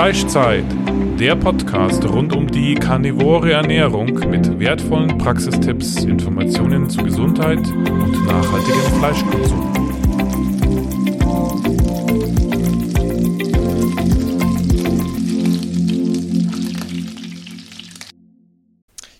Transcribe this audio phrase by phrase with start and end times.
[0.00, 0.64] Fleischzeit,
[1.18, 8.80] der Podcast rund um die karnivore Ernährung mit wertvollen Praxistipps, Informationen zu Gesundheit und nachhaltigem
[8.98, 9.74] Fleischkonsum.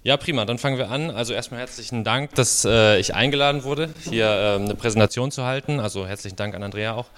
[0.02, 1.10] Ja, prima, dann fangen wir an.
[1.10, 5.78] Also erstmal herzlichen Dank, dass äh, ich eingeladen wurde, hier äh, eine Präsentation zu halten.
[5.78, 7.08] Also herzlichen Dank an Andrea auch.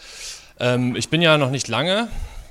[0.58, 2.08] Ähm, ich bin ja noch nicht lange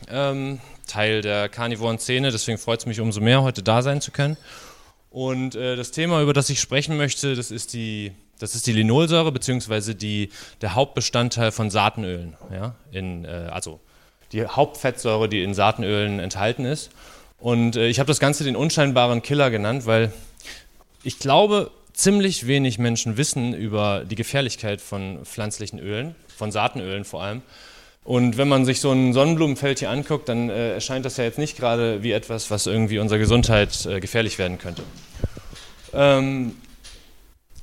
[0.10, 4.12] ähm, Teil der karnivoren Szene, deswegen freut es mich umso mehr, heute da sein zu
[4.12, 4.38] können.
[5.10, 8.74] Und äh, das Thema, über das ich sprechen möchte, das ist die, das ist die
[8.74, 10.30] Linolsäure, beziehungsweise die,
[10.62, 12.38] der Hauptbestandteil von Saatenölen.
[12.52, 12.76] Ja?
[12.92, 13.80] In, äh, also
[14.32, 16.92] die Hauptfettsäure, die in Saatenölen enthalten ist.
[17.40, 20.14] Und äh, ich habe das Ganze den unscheinbaren Killer genannt, weil
[21.04, 27.24] ich glaube, ziemlich wenig Menschen wissen über die Gefährlichkeit von pflanzlichen Ölen, von Saatenölen vor
[27.24, 27.42] allem.
[28.04, 31.38] Und wenn man sich so ein Sonnenblumenfeld hier anguckt, dann äh, erscheint das ja jetzt
[31.38, 34.84] nicht gerade wie etwas, was irgendwie unserer Gesundheit äh, gefährlich werden könnte.
[35.94, 36.56] Ähm,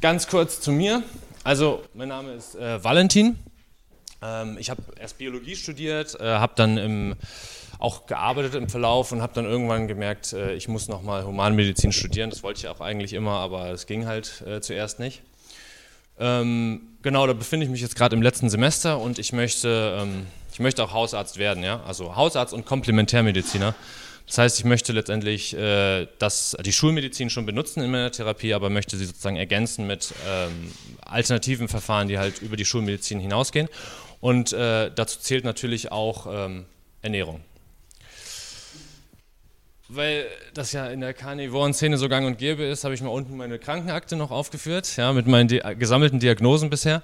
[0.00, 1.02] ganz kurz zu mir.
[1.42, 3.38] Also, mein Name ist äh, Valentin.
[4.22, 7.16] Ähm, ich habe erst Biologie studiert, äh, habe dann im
[7.78, 12.30] auch gearbeitet im Verlauf und habe dann irgendwann gemerkt, äh, ich muss nochmal Humanmedizin studieren.
[12.30, 15.22] Das wollte ich auch eigentlich immer, aber es ging halt äh, zuerst nicht.
[16.20, 20.26] Ähm, genau, da befinde ich mich jetzt gerade im letzten Semester und ich möchte, ähm,
[20.52, 23.74] ich möchte auch Hausarzt werden, ja, also Hausarzt und Komplementärmediziner.
[24.26, 28.68] Das heißt, ich möchte letztendlich äh, das, die Schulmedizin schon benutzen in meiner Therapie, aber
[28.68, 33.68] möchte sie sozusagen ergänzen mit ähm, alternativen Verfahren, die halt über die Schulmedizin hinausgehen.
[34.20, 36.66] Und äh, dazu zählt natürlich auch ähm,
[37.00, 37.40] Ernährung
[39.88, 43.36] weil das ja in der Karnivoren-Szene so gang und gäbe ist, habe ich mal unten
[43.36, 47.02] meine Krankenakte noch aufgeführt, ja, mit meinen di gesammelten Diagnosen bisher.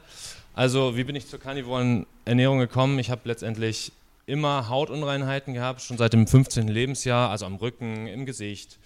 [0.55, 2.99] Also, wie bin ich zur karnivoren Ernährung gekommen?
[2.99, 3.93] Ich habe letztendlich
[4.27, 6.69] immer Hautunreinheiten gehabt, schon seit dem 15.
[6.69, 8.79] Lebensjahr, also am Rücken, im Gesicht.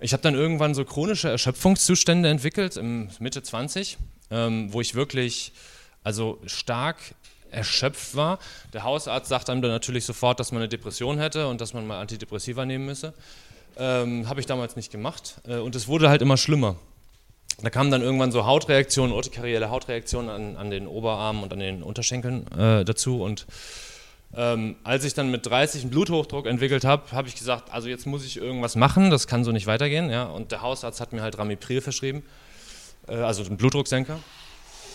[0.00, 3.98] Ich habe dann irgendwann so chronische Erschöpfungszustände entwickelt, im Mitte 20,
[4.30, 5.52] ähm, wo ich wirklich
[6.02, 6.98] also stark
[7.54, 8.38] erschöpft war.
[8.72, 11.86] Der Hausarzt sagt einem dann natürlich sofort, dass man eine Depression hätte und dass man
[11.86, 13.14] mal Antidepressiva nehmen müsse.
[13.76, 16.76] Ähm, Habe ich damals nicht gemacht äh, und es wurde halt immer schlimmer.
[17.62, 21.82] Da kamen dann irgendwann so Hautreaktionen, urtikarielle Hautreaktionen an, an den Oberarmen und an den
[21.82, 23.46] Unterschenkeln äh, dazu und
[24.36, 28.06] ähm, als ich dann mit 30 einen Bluthochdruck entwickelt habe, habe ich gesagt, also jetzt
[28.06, 30.10] muss ich irgendwas machen, das kann so nicht weitergehen.
[30.10, 30.24] Ja?
[30.24, 32.22] Und der Hausarzt hat mir halt Ramipril verschrieben,
[33.06, 34.18] äh, also einen Blutdrucksenker.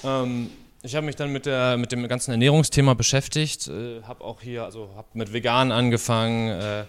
[0.04, 0.50] Ähm,
[0.82, 4.64] ich habe mich dann mit, der, mit dem ganzen Ernährungsthema beschäftigt, äh, habe auch hier,
[4.64, 6.86] also habe mit vegan angefangen, äh,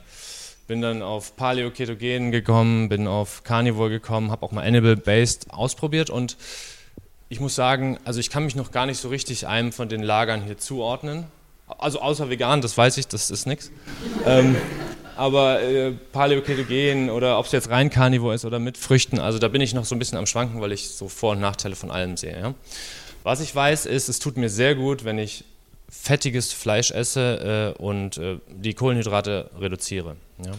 [0.69, 6.37] bin dann auf Paleo-Ketogen gekommen, bin auf Carnivore gekommen, habe auch mal Animal-Based ausprobiert und
[7.29, 10.03] ich muss sagen, also ich kann mich noch gar nicht so richtig einem von den
[10.03, 11.27] Lagern hier zuordnen.
[11.79, 13.71] Also außer vegan, das weiß ich, das ist nichts.
[14.27, 14.57] Ähm,
[15.17, 19.49] aber äh, Paleo-Ketogen oder ob es jetzt rein Carnivore ist oder mit Früchten, also da
[19.49, 21.91] bin ich noch so ein bisschen am Schwanken, weil ich so Vor- und Nachteile von
[21.91, 22.39] allem sehe.
[22.39, 22.55] Ja?
[23.23, 25.45] Was ich weiß, ist, es tut mir sehr gut, wenn ich
[25.91, 30.17] fettiges Fleisch esse äh, und äh, die Kohlenhydrate reduziere.
[30.45, 30.53] Ja.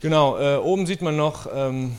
[0.00, 1.96] Genau, äh, oben sieht man noch, ähm,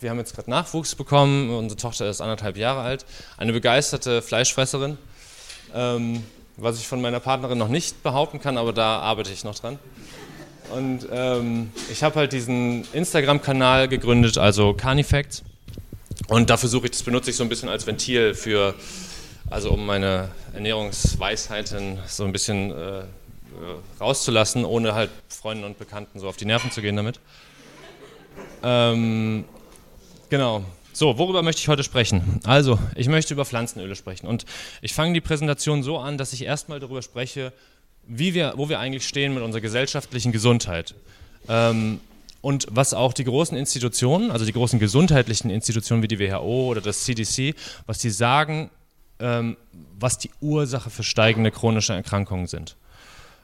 [0.00, 3.04] wir haben jetzt gerade Nachwuchs bekommen, unsere Tochter ist anderthalb Jahre alt,
[3.36, 4.98] eine begeisterte Fleischfresserin,
[5.74, 6.22] ähm,
[6.56, 9.78] was ich von meiner Partnerin noch nicht behaupten kann, aber da arbeite ich noch dran.
[10.74, 15.42] Und ähm, ich habe halt diesen Instagram-Kanal gegründet, also Carnifacts.
[16.28, 18.74] Und da versuche ich, das benutze ich so ein bisschen als Ventil für,
[19.48, 23.04] also um meine Ernährungsweisheiten so ein bisschen äh,
[24.00, 27.20] rauszulassen, ohne halt Freunden und Bekannten so auf die Nerven zu gehen damit.
[28.62, 29.44] Ähm,
[30.28, 30.64] genau.
[30.92, 32.40] So, worüber möchte ich heute sprechen?
[32.44, 34.26] Also, ich möchte über Pflanzenöle sprechen.
[34.26, 34.46] Und
[34.80, 37.52] ich fange die Präsentation so an, dass ich erstmal darüber spreche,
[38.06, 40.94] wie wir, wo wir eigentlich stehen mit unserer gesellschaftlichen Gesundheit.
[41.48, 42.00] Ähm,
[42.46, 46.80] und was auch die großen Institutionen, also die großen gesundheitlichen Institutionen wie die WHO oder
[46.80, 48.70] das CDC, was die sagen,
[49.18, 49.56] ähm,
[49.98, 52.76] was die Ursache für steigende chronische Erkrankungen sind.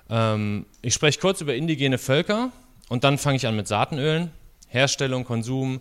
[0.09, 2.53] Ähm, ich spreche kurz über indigene Völker
[2.91, 4.31] und dann fange ich an mit Saatenölen,
[4.69, 5.81] Herstellung, Konsum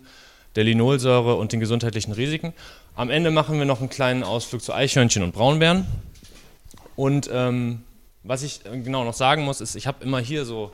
[0.56, 2.52] der Linolsäure und den gesundheitlichen Risiken.
[2.96, 5.86] Am Ende machen wir noch einen kleinen Ausflug zu Eichhörnchen und Braunbären.
[6.96, 7.84] Und ähm,
[8.24, 10.72] was ich genau noch sagen muss, ist, ich habe immer hier so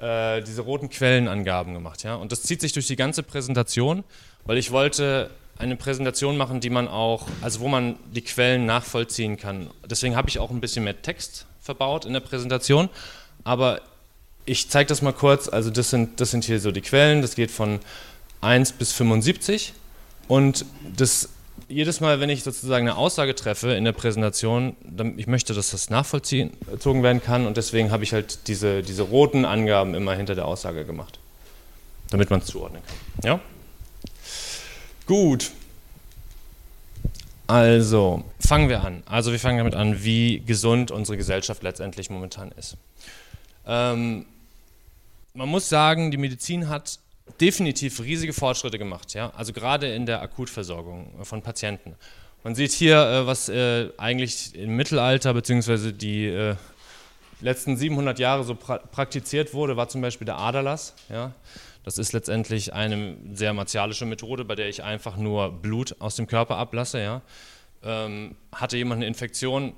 [0.00, 2.02] äh, diese roten Quellenangaben gemacht.
[2.02, 2.14] Ja?
[2.14, 4.04] Und das zieht sich durch die ganze Präsentation,
[4.44, 9.36] weil ich wollte eine Präsentation machen, die man auch, also wo man die Quellen nachvollziehen
[9.36, 9.68] kann.
[9.88, 12.88] Deswegen habe ich auch ein bisschen mehr Text verbaut in der Präsentation.
[13.44, 13.82] Aber
[14.46, 15.48] ich zeige das mal kurz.
[15.48, 17.20] Also das sind, das sind hier so die Quellen.
[17.20, 17.80] Das geht von
[18.40, 19.74] 1 bis 75.
[20.28, 20.64] Und
[20.96, 21.28] das
[21.68, 25.70] jedes Mal, wenn ich sozusagen eine Aussage treffe in der Präsentation, dann, ich möchte, dass
[25.70, 30.34] das nachvollzogen werden kann und deswegen habe ich halt diese, diese roten Angaben immer hinter
[30.34, 31.18] der Aussage gemacht,
[32.10, 33.30] damit man es zuordnen kann.
[33.30, 33.40] Ja?
[35.06, 35.50] Gut.
[37.46, 39.02] Also, fangen wir an.
[39.06, 42.76] Also, wir fangen damit an, wie gesund unsere Gesellschaft letztendlich momentan ist.
[43.66, 44.24] Ähm,
[45.34, 47.00] man muss sagen, die Medizin hat
[47.40, 49.30] definitiv riesige Fortschritte gemacht, ja?
[49.30, 51.94] also gerade in der Akutversorgung von Patienten.
[52.42, 55.92] Man sieht hier, äh, was äh, eigentlich im Mittelalter bzw.
[55.92, 56.56] die äh,
[57.40, 60.94] letzten 700 Jahre so pra praktiziert wurde, war zum Beispiel der Aderlass.
[61.10, 61.32] Ja?
[61.84, 66.26] Das ist letztendlich eine sehr martialische Methode, bei der ich einfach nur Blut aus dem
[66.26, 67.00] Körper ablasse.
[67.00, 67.22] Ja?
[67.82, 69.74] Ähm, hatte jemand eine Infektion?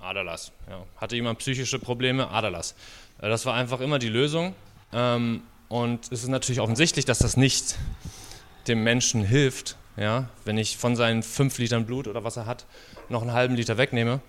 [0.00, 0.52] Aderlass.
[0.68, 0.84] Ja.
[0.96, 2.28] Hatte jemand psychische Probleme?
[2.28, 2.74] Aderlass.
[3.20, 4.54] Äh, das war einfach immer die Lösung.
[4.92, 5.42] Ähm,
[5.74, 7.74] und es ist natürlich offensichtlich, dass das nicht
[8.68, 12.64] dem Menschen hilft, ja, wenn ich von seinen fünf Litern Blut oder was er hat,
[13.08, 14.20] noch einen halben Liter wegnehme.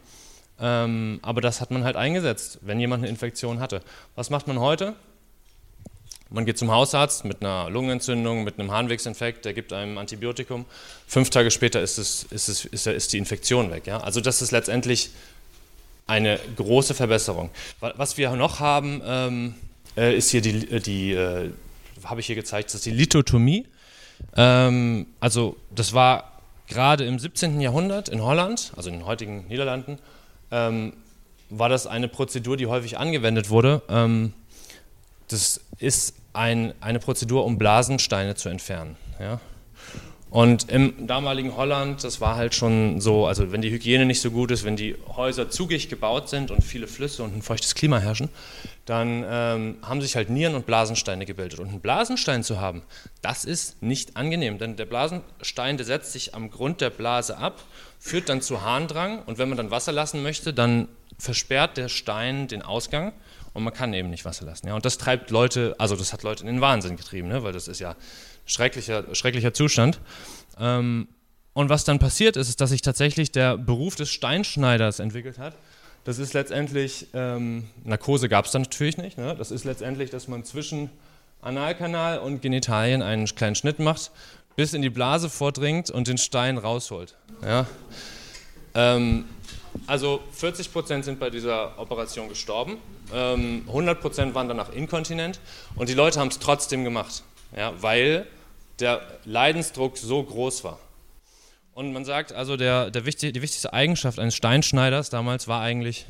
[0.59, 3.83] Ähm, aber das hat man halt eingesetzt, wenn jemand eine Infektion hatte.
[4.15, 4.95] Was macht man heute?
[6.31, 10.65] Man geht zum Hausarzt mit einer Lungenentzündung, mit einem Harnwegsinfekt, der gibt einem Antibiotikum.
[11.05, 13.85] Fünf Tage später ist, es, ist, es, ist, ist die Infektion weg.
[13.85, 13.99] Ja?
[13.99, 15.11] Also das ist letztendlich
[16.07, 17.51] eine große Verbesserung.
[17.79, 19.55] Was wir noch haben, ähm,
[19.97, 21.51] äh, ist hier die, äh, die äh,
[22.03, 23.65] habe ich hier gezeigt, das ist die Lithotomie.
[24.35, 26.31] Ähm, also das war
[26.67, 27.61] gerade im 17.
[27.61, 29.99] Jahrhundert in Holland, also in den heutigen Niederlanden,
[30.51, 30.93] ähm,
[31.49, 33.81] war das eine Prozedur, die häufig angewendet wurde.
[33.89, 34.33] Ähm,
[35.27, 38.95] das ist ein, eine Prozedur, um Blasensteine zu entfernen.
[39.19, 39.39] Ja?
[40.35, 44.31] Und im damaligen Holland, das war halt schon so, also wenn die Hygiene nicht so
[44.31, 47.99] gut ist, wenn die Häuser zugig gebaut sind und viele Flüsse und ein feuchtes Klima
[47.99, 48.27] herrschen,
[48.83, 51.59] dann ähm, haben sich halt Nieren- und Blasensteine gebildet.
[51.59, 52.81] Und einen Blasenstein zu haben,
[53.21, 57.63] das ist nicht angenehm, denn der Blasenstein, der setzt sich am Grund der Blase ab,
[57.97, 62.49] führt dann zu Harndrang und wenn man dann Wasser lassen möchte, dann versperrt der Stein
[62.49, 63.13] den Ausgang
[63.53, 64.67] und man kann eben nicht Wasser lassen.
[64.67, 64.75] Ja?
[64.75, 67.41] Und das treibt Leute, also das hat Leute in den Wahnsinn getrieben, ne?
[67.41, 67.95] weil das ist ja
[68.45, 69.99] schrecklicher, schrecklicher Zustand.
[70.59, 71.07] Ähm,
[71.53, 75.55] und was dann passiert ist, ist, dass sich tatsächlich der Beruf des Steinschneiders entwickelt hat.
[76.03, 79.35] Das ist letztendlich, ähm, Narkose gab es dann natürlich nicht, ne?
[79.35, 80.91] das ist letztendlich, dass man zwischen
[81.41, 84.11] Analkanal und Genitalien einen kleinen Schnitt macht,
[84.55, 87.15] bis in die Blase vordringt und den Stein rausholt.
[87.41, 87.65] Ja?
[88.75, 89.25] Ähm,
[89.87, 92.77] also 40% sind bei dieser Operation gestorben,
[93.11, 95.39] 100% ähm, waren danach inkontinent
[95.75, 97.23] und die Leute haben es trotzdem gemacht,
[97.55, 98.27] ja, weil
[98.79, 100.79] der Leidensdruck so groß war.
[101.73, 106.05] Und man sagt also, der, der wichtig, die wichtigste Eigenschaft eines Steinschneiders damals war eigentlich,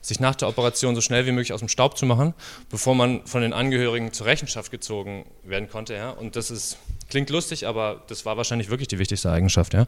[0.00, 2.32] sich nach der Operation so schnell wie möglich aus dem Staub zu machen,
[2.68, 5.94] bevor man von den Angehörigen zur Rechenschaft gezogen werden konnte.
[5.94, 6.10] Ja?
[6.10, 6.78] Und das ist,
[7.08, 9.74] klingt lustig, aber das war wahrscheinlich wirklich die wichtigste Eigenschaft.
[9.74, 9.86] Ja?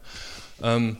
[0.61, 0.97] Ähm,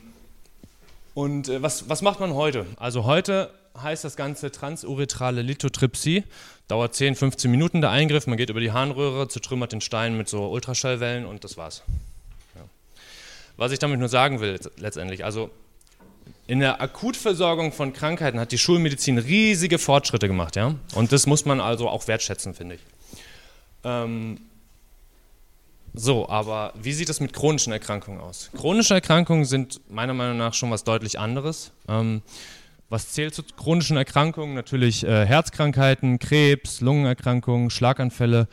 [1.13, 2.65] und äh, was, was macht man heute?
[2.77, 6.23] Also heute heißt das Ganze transuretrale Lithotripsie.
[6.67, 8.27] Dauert 10, 15 Minuten der Eingriff.
[8.27, 11.83] Man geht über die Harnröhre, zertrümmert den Stein mit so Ultraschallwellen und das war's.
[12.55, 12.61] Ja.
[13.57, 15.49] Was ich damit nur sagen will, letztendlich, also
[16.47, 20.75] in der Akutversorgung von Krankheiten hat die Schulmedizin riesige Fortschritte gemacht, ja.
[20.93, 22.81] Und das muss man also auch wertschätzen, finde ich.
[23.83, 24.39] Ähm,
[25.93, 28.49] so, aber wie sieht es mit chronischen Erkrankungen aus?
[28.57, 31.71] Chronische Erkrankungen sind meiner Meinung nach schon was deutlich anderes.
[31.87, 32.21] Ähm,
[32.93, 34.53] was zählt zu chronischen Erkrankungen?
[34.53, 38.47] Natürlich äh, Herzkrankheiten, Krebs, Lungenerkrankungen, Schlaganfälle,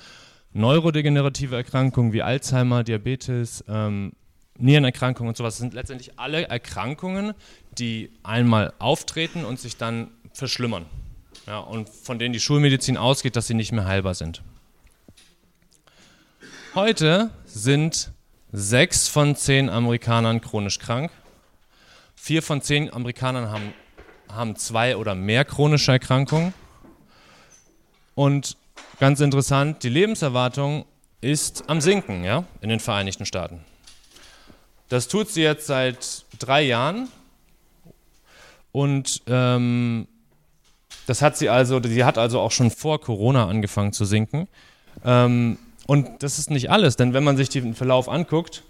[0.54, 4.12] neurodegenerative Erkrankungen wie Alzheimer, Diabetes, ähm,
[4.56, 5.54] Nierenerkrankungen und sowas.
[5.54, 7.34] Das sind letztendlich alle Erkrankungen,
[7.76, 10.86] die einmal auftreten und sich dann verschlimmern.
[11.46, 14.42] Ja, und von denen die Schulmedizin ausgeht, dass sie nicht mehr heilbar sind.
[16.74, 18.10] Heute sind
[18.52, 21.10] sechs von zehn Amerikanern chronisch krank.
[22.14, 23.74] Vier von zehn Amerikanern haben
[24.34, 26.54] haben zwei oder mehr chronische Erkrankungen.
[28.14, 28.56] Und
[28.98, 30.84] ganz interessant, die Lebenserwartung
[31.20, 33.60] ist am Sinken ja, in den Vereinigten Staaten.
[34.88, 37.08] Das tut sie jetzt seit drei Jahren.
[38.72, 40.06] Und ähm,
[41.06, 44.48] das hat sie also, sie hat also auch schon vor Corona angefangen zu sinken.
[45.04, 48.62] Ähm, und das ist nicht alles, denn wenn man sich den Verlauf anguckt,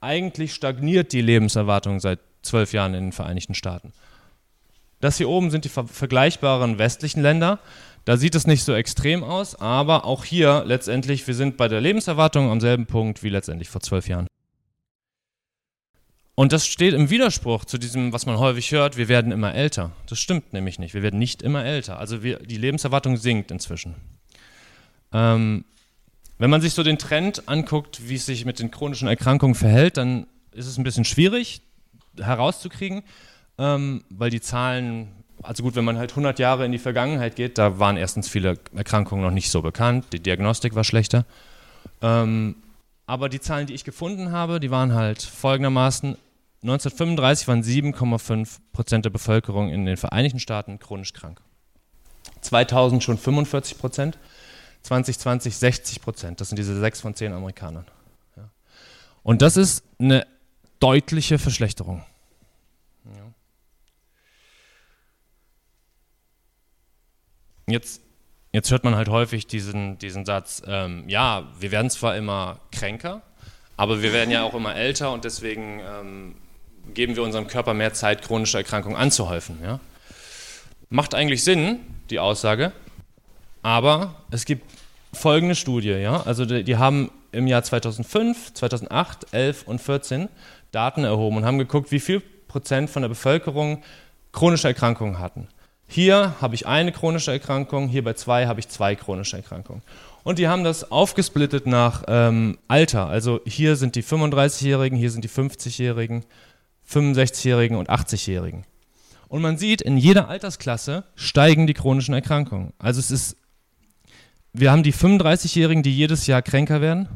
[0.00, 3.92] eigentlich stagniert die Lebenserwartung seit zwölf Jahren in den Vereinigten Staaten.
[5.06, 7.60] Das hier oben sind die ver vergleichbaren westlichen Länder.
[8.06, 11.80] Da sieht es nicht so extrem aus, aber auch hier letztendlich, wir sind bei der
[11.80, 14.26] Lebenserwartung am selben Punkt wie letztendlich vor zwölf Jahren.
[16.34, 19.92] Und das steht im Widerspruch zu diesem, was man häufig hört, wir werden immer älter.
[20.08, 20.92] Das stimmt nämlich nicht.
[20.92, 22.00] Wir werden nicht immer älter.
[22.00, 23.94] Also wir, die Lebenserwartung sinkt inzwischen.
[25.12, 25.64] Ähm,
[26.38, 29.98] wenn man sich so den Trend anguckt, wie es sich mit den chronischen Erkrankungen verhält,
[29.98, 31.62] dann ist es ein bisschen schwierig
[32.18, 33.04] herauszukriegen,
[33.58, 35.08] ähm, weil die Zahlen,
[35.42, 38.58] also gut, wenn man halt 100 Jahre in die Vergangenheit geht, da waren erstens viele
[38.74, 41.24] Erkrankungen noch nicht so bekannt, die Diagnostik war schlechter.
[42.02, 42.56] Ähm,
[43.06, 46.16] aber die Zahlen, die ich gefunden habe, die waren halt folgendermaßen:
[46.62, 51.40] 1935 waren 7,5 Prozent der Bevölkerung in den Vereinigten Staaten chronisch krank.
[52.40, 54.18] 2000 schon 45 Prozent,
[54.82, 56.40] 2020 60 Prozent.
[56.40, 57.86] Das sind diese 6 von 10 Amerikanern.
[59.22, 60.24] Und das ist eine
[60.78, 62.04] deutliche Verschlechterung.
[67.68, 68.00] Jetzt,
[68.52, 73.22] jetzt hört man halt häufig diesen, diesen Satz, ähm, ja, wir werden zwar immer kränker,
[73.76, 76.36] aber wir werden ja auch immer älter und deswegen ähm,
[76.94, 79.58] geben wir unserem Körper mehr Zeit, chronische Erkrankungen anzuhäufen.
[79.64, 79.80] Ja?
[80.90, 82.70] Macht eigentlich Sinn, die Aussage,
[83.62, 84.64] aber es gibt
[85.12, 90.28] folgende Studie, ja, also die, die haben im Jahr 2005, 2008, 11 und 14
[90.70, 93.82] Daten erhoben und haben geguckt, wie viel Prozent von der Bevölkerung
[94.30, 95.48] chronische Erkrankungen hatten.
[95.86, 99.82] Hier habe ich eine chronische Erkrankung, hier bei zwei habe ich zwei chronische Erkrankungen.
[100.24, 103.06] Und die haben das aufgesplittet nach ähm, Alter.
[103.06, 106.24] Also hier sind die 35-Jährigen, hier sind die 50-Jährigen,
[106.90, 108.64] 65-Jährigen und 80-Jährigen.
[109.28, 112.72] Und man sieht, in jeder Altersklasse steigen die chronischen Erkrankungen.
[112.78, 113.36] Also es ist,
[114.52, 117.08] wir haben die 35-Jährigen, die jedes Jahr kränker werden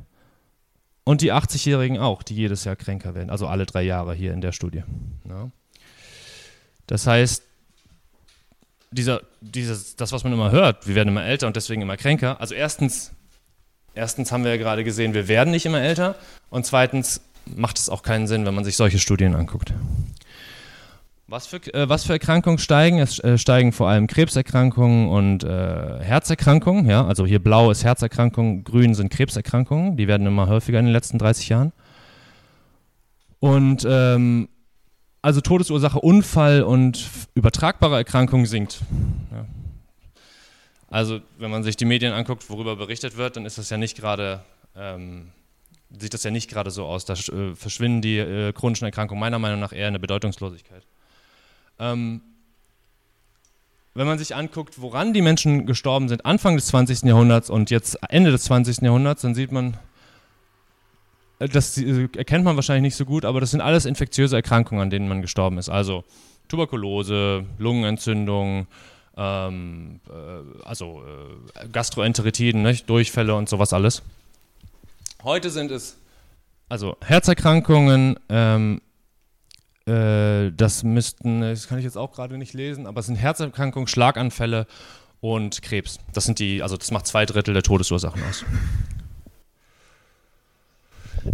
[1.03, 3.31] und die 80-Jährigen auch, die jedes Jahr kränker werden.
[3.31, 4.85] Also alle drei Jahre hier in der Studie.
[5.29, 5.51] Ja.
[6.87, 7.43] Das heißt,
[8.91, 12.41] dieser, dieses, das, was man immer hört, wir werden immer älter und deswegen immer kränker.
[12.41, 13.13] Also erstens,
[13.95, 16.17] erstens haben wir ja gerade gesehen, wir werden nicht immer älter
[16.51, 19.73] und zweitens macht es auch keinen Sinn, wenn man sich solche Studien anguckt.
[21.31, 22.99] Was für, äh, was für Erkrankungen steigen?
[22.99, 26.91] Es äh, steigen vor allem Krebserkrankungen und äh, Herzerkrankungen.
[26.91, 27.07] Ja?
[27.07, 29.97] Also hier blau ist Herzerkrankung, grün sind Krebserkrankungen.
[29.97, 31.73] Die werden immer häufiger in den letzten 30 Jahren.
[33.39, 34.49] Und ähm,
[35.23, 38.81] also Todesursache Unfall und übertragbare Erkrankung sinkt.
[39.33, 39.47] Ja.
[40.89, 43.97] Also wenn man sich die Medien anguckt, worüber berichtet wird, dann ist das ja nicht
[43.97, 44.43] gerade
[44.77, 45.31] ähm,
[45.99, 47.05] sieht das ja nicht gerade so aus.
[47.05, 50.83] Da äh, verschwinden die äh, chronischen Erkrankungen meiner Meinung nach eher in der Bedeutungslosigkeit.
[51.79, 52.21] Ähm,
[53.95, 57.03] wenn man sich anguckt, woran die Menschen gestorben sind, Anfang des 20.
[57.03, 58.83] Jahrhunderts und jetzt Ende des 20.
[58.83, 59.77] Jahrhunderts, dann sieht man,
[61.49, 64.91] das äh, erkennt man wahrscheinlich nicht so gut, aber das sind alles infektiöse Erkrankungen, an
[64.91, 65.69] denen man gestorben ist.
[65.69, 66.05] Also
[66.49, 68.67] Tuberkulose, Lungenentzündung,
[69.17, 71.03] ähm, äh, also
[71.55, 74.03] äh, Gastroenteritiden, ne, Durchfälle und sowas alles.
[75.23, 75.97] Heute sind es
[76.71, 78.81] also Herzerkrankungen, ähm,
[79.87, 83.89] äh, das müssten, das kann ich jetzt auch gerade nicht lesen, aber es sind Herzerkrankungen,
[83.89, 84.69] Schlaganfälle
[85.21, 85.99] und Krebs.
[86.13, 88.45] Das sind die, also das macht zwei Drittel der Todesursachen aus.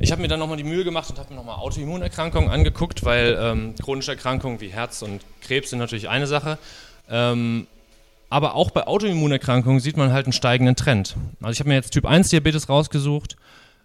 [0.00, 3.38] Ich habe mir dann nochmal die Mühe gemacht und habe mir nochmal Autoimmunerkrankungen angeguckt, weil
[3.40, 6.58] ähm, chronische Erkrankungen wie Herz und Krebs sind natürlich eine Sache.
[7.08, 7.66] Ähm,
[8.28, 11.16] aber auch bei Autoimmunerkrankungen sieht man halt einen steigenden Trend.
[11.40, 13.36] Also ich habe mir jetzt Typ 1 Diabetes rausgesucht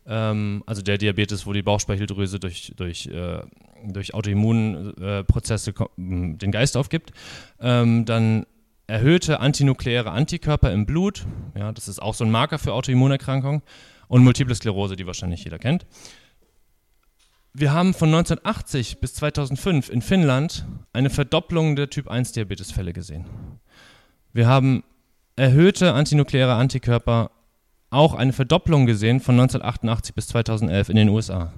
[0.07, 3.39] ähm, also der Diabetes, wo die Bauchspeicheldrüse durch, durch, äh,
[3.85, 7.11] durch Autoimmunprozesse äh, den Geist aufgibt,
[7.59, 8.45] ähm, dann
[8.87, 13.61] erhöhte antinukleäre Antikörper im Blut, ja, das ist auch so ein Marker für Autoimmunerkrankungen,
[14.11, 15.85] und Multiple Sklerose, die wahrscheinlich jeder kennt.
[17.53, 23.25] Wir haben von 1980 bis 2005 in Finnland eine Verdopplung der Typ 1 Diabetesfälle gesehen.
[24.33, 24.83] Wir haben
[25.37, 27.31] erhöhte antinukleäre Antikörper
[27.89, 31.53] auch eine Verdopplung gesehen von 1988 bis 2011 in den USA.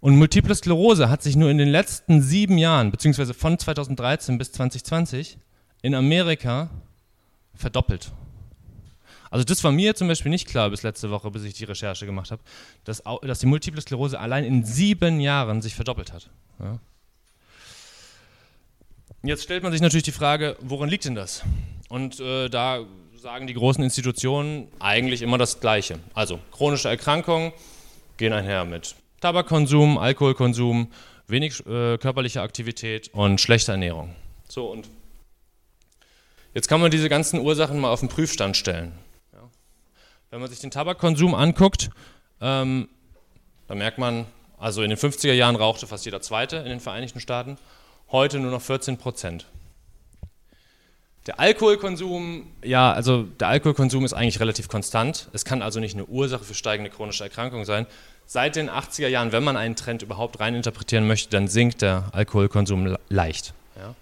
[0.00, 4.52] Und Multiple Sklerose hat sich nur in den letzten sieben Jahren, beziehungsweise von 2013 bis
[4.52, 5.38] 2020,
[5.80, 6.68] in Amerika
[7.54, 8.12] verdoppelt.
[9.34, 12.06] Also das war mir zum Beispiel nicht klar bis letzte Woche, bis ich die Recherche
[12.06, 12.40] gemacht habe,
[12.84, 16.30] dass, dass die Multiple Sklerose allein in sieben Jahren sich verdoppelt hat.
[16.60, 16.78] Ja.
[19.24, 21.42] Jetzt stellt man sich natürlich die Frage, woran liegt denn das?
[21.88, 22.84] Und äh, da
[23.16, 25.98] sagen die großen Institutionen eigentlich immer das Gleiche.
[26.14, 27.52] Also chronische Erkrankungen
[28.18, 30.92] gehen einher mit Tabakkonsum, Alkoholkonsum,
[31.26, 34.14] wenig äh, körperliche Aktivität und schlechter Ernährung.
[34.48, 34.88] So und
[36.54, 38.92] jetzt kann man diese ganzen Ursachen mal auf den Prüfstand stellen.
[40.34, 41.90] Wenn man sich den Tabakkonsum anguckt,
[42.40, 42.88] ähm,
[43.68, 44.26] da merkt man,
[44.58, 47.56] also in den 50er Jahren rauchte fast jeder Zweite in den Vereinigten Staaten,
[48.10, 49.46] heute nur noch 14 Prozent.
[51.28, 55.28] Der Alkoholkonsum, ja, also der Alkoholkonsum ist eigentlich relativ konstant.
[55.32, 57.86] Es kann also nicht eine Ursache für steigende chronische Erkrankungen sein.
[58.26, 62.96] Seit den 80er Jahren, wenn man einen Trend überhaupt reininterpretieren möchte, dann sinkt der Alkoholkonsum
[63.08, 63.54] leicht.
[63.76, 63.94] Ja.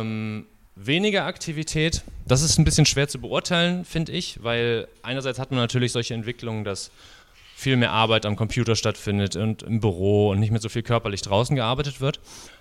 [0.00, 0.46] Ähm,
[0.78, 5.60] weniger Aktivität, das ist ein bisschen schwer zu beurteilen, finde ich, weil einerseits hat man
[5.60, 6.90] natürlich solche Entwicklungen, dass
[7.56, 11.22] viel mehr Arbeit am Computer stattfindet und im Büro und nicht mehr so viel körperlich
[11.22, 12.20] draußen gearbeitet wird.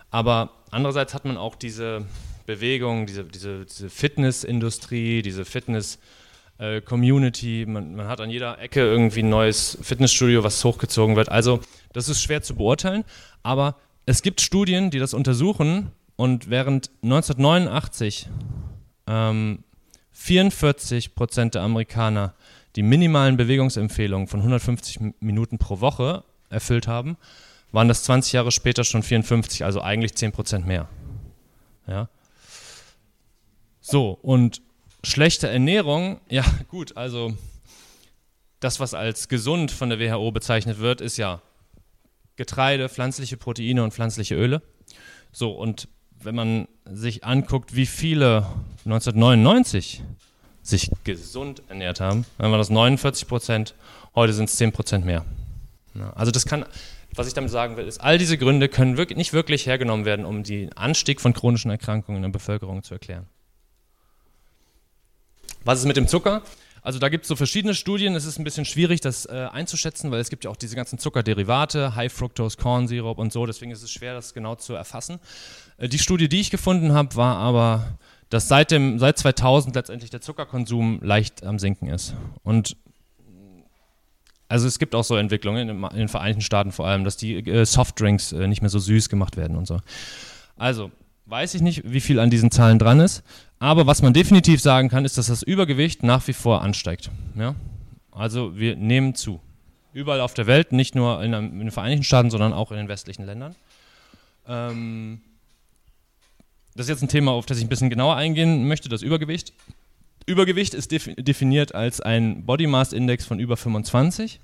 [0.09, 2.05] Aber andererseits hat man auch diese
[2.47, 7.65] Bewegung, diese, diese, diese Fitnessindustrie, diese Fitness-Community.
[7.67, 11.29] Man, man hat an jeder Ecke irgendwie ein neues Fitnessstudio, was hochgezogen wird.
[11.29, 11.59] Also
[11.93, 13.03] das ist schwer zu beurteilen,
[13.43, 13.75] aber
[14.07, 18.27] es gibt Studien, die das untersuchen und während 1989
[19.07, 19.63] ähm,
[20.11, 22.33] 44 Prozent der Amerikaner
[22.75, 27.17] die minimalen Bewegungsempfehlungen von 150 Minuten pro Woche erfüllt haben,
[27.71, 30.89] waren das 20 Jahre später schon 54, also eigentlich 10 Prozent mehr.
[31.87, 32.09] Ja.
[33.79, 34.61] So, und
[35.03, 37.33] schlechte Ernährung, ja gut, also
[38.59, 41.41] das, was als gesund von der WHO bezeichnet wird, ist ja
[42.37, 44.61] Getreide, pflanzliche Proteine und pflanzliche Öle.
[45.31, 45.87] So, und
[46.23, 48.45] wenn man sich anguckt, wie viele
[48.85, 50.03] 1999
[50.63, 53.75] sich gesund ernährt haben, dann war das 49 Prozent,
[54.15, 55.25] heute sind es 10 Prozent mehr.
[56.15, 56.65] Also das kann,
[57.13, 60.25] was ich damit sagen will, ist, all diese Gründe können wirklich, nicht wirklich hergenommen werden,
[60.25, 63.27] um den Anstieg von chronischen Erkrankungen in der Bevölkerung zu erklären.
[65.63, 66.43] Was ist mit dem Zucker?
[66.81, 68.15] Also da gibt es so verschiedene Studien.
[68.15, 70.99] Es ist ein bisschen schwierig, das äh, einzuschätzen, weil es gibt ja auch diese ganzen
[70.99, 73.45] Zuckerderivate, High Fructose Corn Syrup und so.
[73.45, 75.19] Deswegen ist es schwer, das genau zu erfassen.
[75.77, 77.97] Äh, die Studie, die ich gefunden habe, war aber,
[78.29, 82.13] dass seit, dem, seit 2000 letztendlich der Zuckerkonsum leicht am Sinken ist.
[82.43, 82.75] Und
[84.49, 87.65] also es gibt auch so Entwicklungen in, den Vereinigten Staaten vor allem, dass die äh,
[87.65, 89.79] Softdrinks äh, nicht mehr so süß gemacht werden und so.
[90.55, 90.91] Also
[91.25, 93.23] weiß ich nicht, wie viel an diesen Zahlen dran ist.
[93.59, 97.11] Aber was man definitiv sagen kann, ist, dass das Übergewicht nach wie vor ansteigt.
[97.35, 97.55] Ja?
[98.11, 99.41] Also wir nehmen zu.
[99.93, 102.87] Überall auf der Welt, nicht nur in, in den Vereinigten Staaten, sondern auch in den
[102.87, 103.55] westlichen Ländern.
[104.47, 105.21] Ähm,
[106.77, 109.51] das ist jetzt ein Thema, auf das ich ein bisschen genauer eingehen möchte, das Übergewicht.
[110.27, 114.39] Übergewicht ist definiert als ein Body Mass Index von über 25.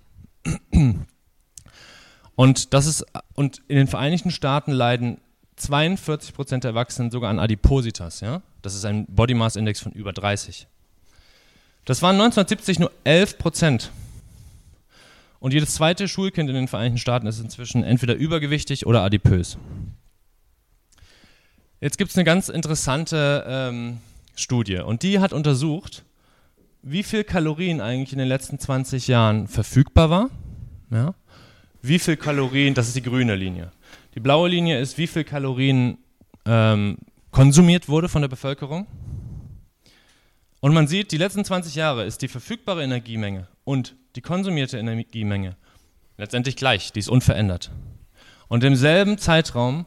[2.35, 5.19] Und das ist und in den Vereinigten Staaten leiden
[5.57, 8.21] 42 Prozent der Erwachsenen sogar an Adipositas.
[8.21, 8.41] Ja?
[8.63, 10.67] Das ist ein Body Mass Index von über 30.
[11.85, 13.91] Das waren 1970 nur 11 Prozent.
[15.39, 19.57] Und jedes zweite Schulkind in den Vereinigten Staaten ist inzwischen entweder übergewichtig oder adipös.
[21.83, 23.98] Jetzt gibt es eine ganz interessante ähm,
[24.37, 26.05] Studie und die hat untersucht,
[26.81, 30.29] wie viel Kalorien eigentlich in den letzten 20 Jahren verfügbar war.
[30.91, 31.13] Ja?
[31.81, 33.74] Wie viel Kalorien, das ist die grüne Linie.
[34.15, 35.98] Die blaue Linie ist, wie viel Kalorien
[36.46, 37.00] ähm,
[37.31, 38.87] konsumiert wurde von der Bevölkerung.
[40.61, 45.57] Und man sieht, die letzten 20 Jahre ist die verfügbare Energiemenge und die konsumierte Energiemenge
[46.17, 47.72] letztendlich gleich, die ist unverändert.
[48.48, 49.85] Und im selben Zeitraum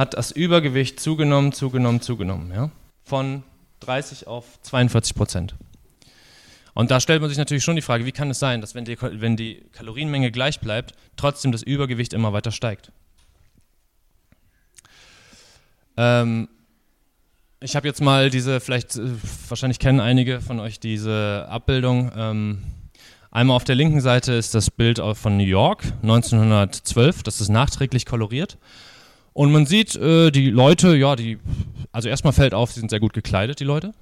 [0.00, 2.70] hat das Übergewicht zugenommen, zugenommen, zugenommen, ja?
[3.04, 3.42] von
[3.80, 5.54] 30 auf 42 Prozent.
[6.72, 8.86] Und da stellt man sich natürlich schon die Frage, wie kann es sein, dass wenn
[8.86, 12.92] die, wenn die Kalorienmenge gleich bleibt, trotzdem das Übergewicht immer weiter steigt?
[15.98, 16.48] Ähm,
[17.60, 19.02] ich habe jetzt mal diese, vielleicht, äh,
[19.50, 22.10] wahrscheinlich kennen einige von euch diese Abbildung.
[22.16, 22.62] Ähm,
[23.30, 28.06] einmal auf der linken Seite ist das Bild von New York 1912, das ist nachträglich
[28.06, 28.56] koloriert.
[29.32, 31.38] Und man sieht äh, die Leute, ja, die,
[31.92, 33.92] also erstmal fällt auf, sie sind sehr gut gekleidet, die Leute,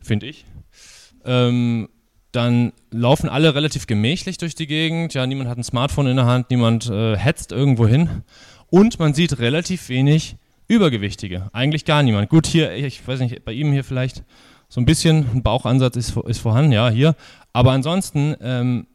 [0.00, 0.44] finde ich.
[1.24, 1.88] Ähm,
[2.32, 6.26] dann laufen alle relativ gemächlich durch die Gegend, ja, niemand hat ein Smartphone in der
[6.26, 8.22] Hand, niemand äh, hetzt irgendwo hin.
[8.70, 10.36] Und man sieht relativ wenig
[10.68, 11.48] Übergewichtige.
[11.54, 12.28] Eigentlich gar niemand.
[12.28, 14.22] Gut, hier, ich weiß nicht, bei ihm hier vielleicht
[14.68, 17.16] so ein bisschen ein Bauchansatz ist, ist vorhanden, ja, hier.
[17.54, 18.86] Aber ansonsten ähm,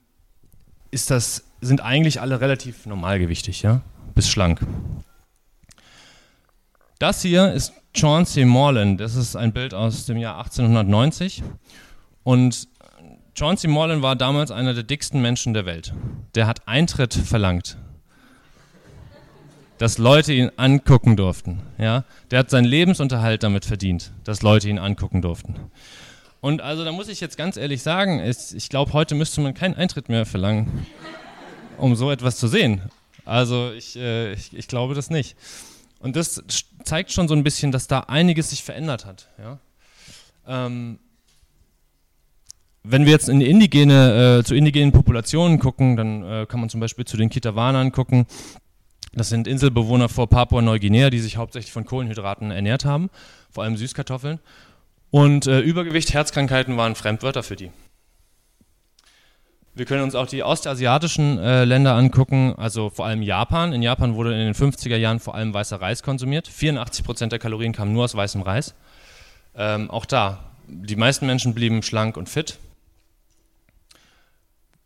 [0.91, 3.81] ist das, sind eigentlich alle relativ normalgewichtig, ja,
[4.13, 4.61] bis schlank.
[7.03, 9.01] Das hier ist Chauncey Morland.
[9.01, 11.43] Das ist ein Bild aus dem Jahr 1890.
[12.23, 12.69] Und
[13.37, 15.93] Chauncey Morland war damals einer der dicksten Menschen der Welt.
[16.33, 17.77] Der hat Eintritt verlangt
[19.79, 21.61] dass Leute ihn angucken durften.
[21.77, 22.05] Ja?
[22.31, 25.55] Der hat seinen Lebensunterhalt damit verdient, dass Leute ihn angucken durften.
[26.39, 29.53] Und also da muss ich jetzt ganz ehrlich sagen, ist, ich glaube, heute müsste man
[29.53, 30.87] keinen Eintritt mehr verlangen,
[31.77, 32.81] um so etwas zu sehen.
[33.25, 35.35] Also ich, äh, ich, ich, glaube das nicht.
[36.03, 36.43] Und das
[36.83, 39.29] zeigt schon so ein bisschen, dass da einiges sich verändert hat.
[39.39, 39.57] Ja?
[40.45, 40.99] Ähm,
[42.83, 46.81] wenn wir jetzt in indigene, äh, zu indigenen Populationen gucken, dann äh, kann man zum
[46.81, 48.25] Beispiel zu den Kitawanern gucken.
[49.13, 53.09] Das sind Inselbewohner vor Papua-Neuguinea, die sich hauptsächlich von Kohlenhydraten ernährt haben,
[53.49, 54.39] vor allem Süßkartoffeln.
[55.09, 57.71] Und äh, Übergewicht, Herzkrankheiten waren Fremdwörter für die.
[59.75, 63.73] Wir können uns auch die ostasiatischen äh, Länder angucken, also vor allem Japan.
[63.73, 66.47] In Japan wurde in den 50er Jahren vor allem weißer Reis konsumiert.
[66.47, 68.75] 84 Prozent der Kalorien kamen nur aus weißem Reis.
[69.55, 72.59] Ähm, auch da, die meisten Menschen blieben schlank und fit.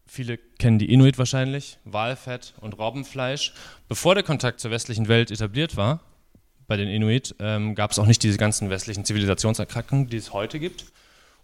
[0.05, 3.53] viele kennen die Inuit wahrscheinlich, Walfett und Robbenfleisch.
[3.89, 5.99] Bevor der Kontakt zur westlichen Welt etabliert war,
[6.67, 10.59] bei den Inuit, ähm, gab es auch nicht diese ganzen westlichen Zivilisationserkrankungen, die es heute
[10.59, 10.85] gibt.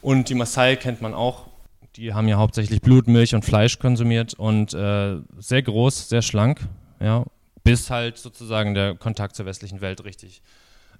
[0.01, 1.52] Und die Maasai kennt man auch.
[1.95, 6.62] Die haben ja hauptsächlich Blut, Milch und Fleisch konsumiert und äh, sehr groß, sehr schlank,
[6.99, 7.25] ja,
[7.63, 10.41] bis halt sozusagen der Kontakt zur westlichen Welt richtig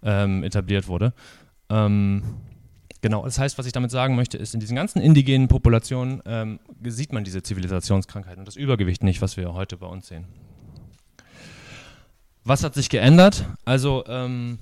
[0.04, 1.14] ähm, etabliert wurde.
[1.70, 2.24] Ähm,
[3.02, 6.60] genau, das heißt, was ich damit sagen möchte, ist, in diesen ganzen indigenen Populationen ähm,
[6.84, 10.26] sieht man diese Zivilisationskrankheiten und das Übergewicht nicht, was wir heute bei uns sehen.
[12.44, 13.46] Was hat sich geändert?
[13.66, 14.60] Also, ähm,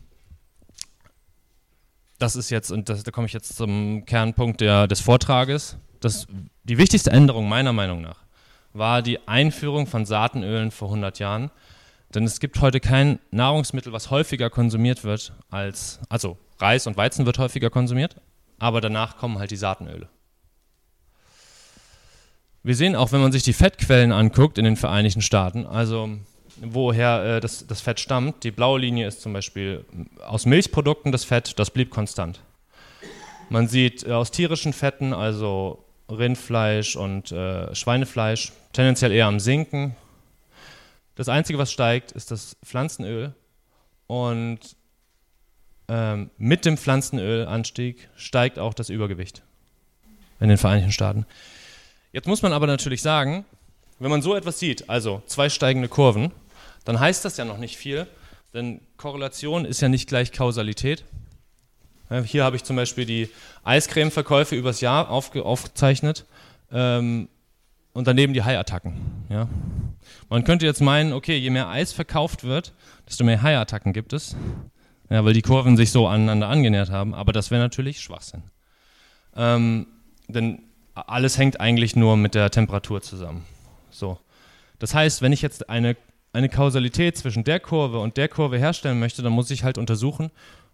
[2.19, 5.77] das ist jetzt, und das, da komme ich jetzt zum Kernpunkt der, des Vortrages.
[6.01, 6.27] Das,
[6.63, 8.17] die wichtigste Änderung meiner Meinung nach
[8.73, 11.51] war die Einführung von Saatenölen vor 100 Jahren.
[12.13, 17.25] Denn es gibt heute kein Nahrungsmittel, was häufiger konsumiert wird als, also Reis und Weizen
[17.25, 18.17] wird häufiger konsumiert,
[18.59, 20.09] aber danach kommen halt die Saatenöle.
[22.63, 26.09] Wir sehen auch, wenn man sich die Fettquellen anguckt in den Vereinigten Staaten, also
[26.61, 28.43] woher äh, das, das Fett stammt.
[28.43, 29.85] Die blaue Linie ist zum Beispiel
[30.25, 32.41] aus Milchprodukten das Fett, das blieb konstant.
[33.49, 39.95] Man sieht äh, aus tierischen Fetten, also Rindfleisch und äh, Schweinefleisch, tendenziell eher am Sinken.
[41.15, 43.33] Das Einzige, was steigt, ist das Pflanzenöl.
[44.07, 44.75] Und
[45.87, 49.43] ähm, mit dem Pflanzenölanstieg steigt auch das Übergewicht
[50.39, 51.25] in den Vereinigten Staaten.
[52.11, 53.45] Jetzt muss man aber natürlich sagen,
[53.99, 56.31] wenn man so etwas sieht, also zwei steigende Kurven,
[56.85, 58.07] dann heißt das ja noch nicht viel,
[58.53, 61.05] denn Korrelation ist ja nicht gleich Kausalität.
[62.25, 63.29] Hier habe ich zum Beispiel die
[63.63, 66.25] Eiscreme-Verkäufe übers Jahr aufge aufgezeichnet
[66.71, 67.29] ähm,
[67.93, 68.93] und daneben die Haiattacken.
[69.29, 69.47] Ja.
[70.29, 72.73] Man könnte jetzt meinen, okay, je mehr Eis verkauft wird,
[73.07, 74.35] desto mehr Haiattacken gibt es,
[75.09, 78.43] ja, weil die Kurven sich so aneinander angenähert haben, aber das wäre natürlich Schwachsinn.
[79.35, 79.87] Ähm,
[80.27, 83.45] denn alles hängt eigentlich nur mit der Temperatur zusammen.
[83.89, 84.19] So.
[84.79, 85.95] Das heißt, wenn ich jetzt eine
[86.33, 90.31] eine Kausalität zwischen der Kurve und der Kurve herstellen möchte, dann muss ich halt untersuchen,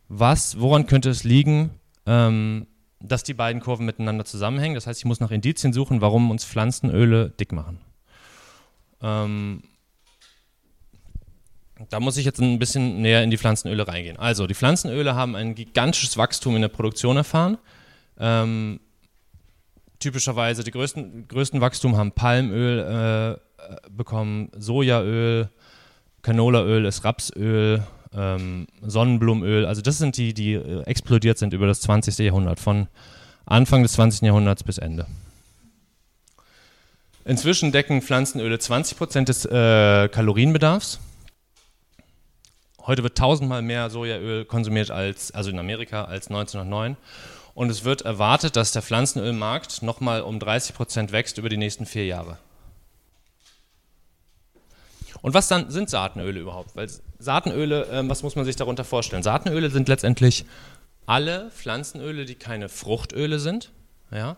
[0.07, 1.71] was, woran könnte es liegen,
[2.05, 2.67] ähm,
[2.99, 4.75] dass die beiden Kurven miteinander zusammenhängen.
[4.75, 7.79] Das heißt, ich muss nach Indizien suchen, warum uns Pflanzenöle dick machen.
[9.01, 9.61] Ähm,
[11.89, 14.17] da muss ich jetzt ein bisschen näher in die Pflanzenöle reingehen.
[14.17, 17.57] Also, die Pflanzenöle haben ein gigantisches Wachstum in der Produktion erfahren.
[18.19, 18.79] Ähm,
[19.99, 25.49] typischerweise die größten, größten Wachstum haben Palmöl, äh, bekommen Sojaöl,
[26.21, 27.83] Canolaöl ist Rapsöl,
[28.17, 29.65] ähm, Sonnenblumenöl.
[29.65, 32.17] Also das sind die, die äh, explodiert sind über das 20.
[32.19, 32.87] Jahrhundert, von
[33.45, 34.21] Anfang des 20.
[34.23, 35.05] Jahrhunderts bis Ende.
[37.23, 40.99] Inzwischen decken Pflanzenöle 20% des äh, Kalorienbedarfs.
[42.85, 46.95] Heute wird tausendmal mehr Sojaöl konsumiert als, also in Amerika, als 1909.
[47.53, 52.05] Und es wird erwartet, dass der Pflanzenölmarkt nochmal um 30% wächst über die nächsten vier
[52.05, 52.37] Jahre.
[55.21, 56.75] Und was dann sind Saatenöle überhaupt?
[56.75, 56.87] Weil
[57.19, 59.23] Saatenöle, äh, was muss man sich darunter vorstellen?
[59.23, 60.45] Saatenöle sind letztendlich
[61.05, 63.71] alle Pflanzenöle, die keine Fruchtöle sind,
[64.11, 64.37] ja,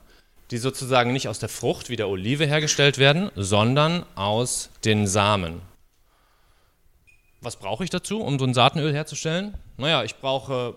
[0.51, 5.61] die sozusagen nicht aus der Frucht wie der Olive hergestellt werden, sondern aus den Samen.
[7.41, 9.55] Was brauche ich dazu, um so ein Saatenöl herzustellen?
[9.77, 10.75] Naja, ich brauche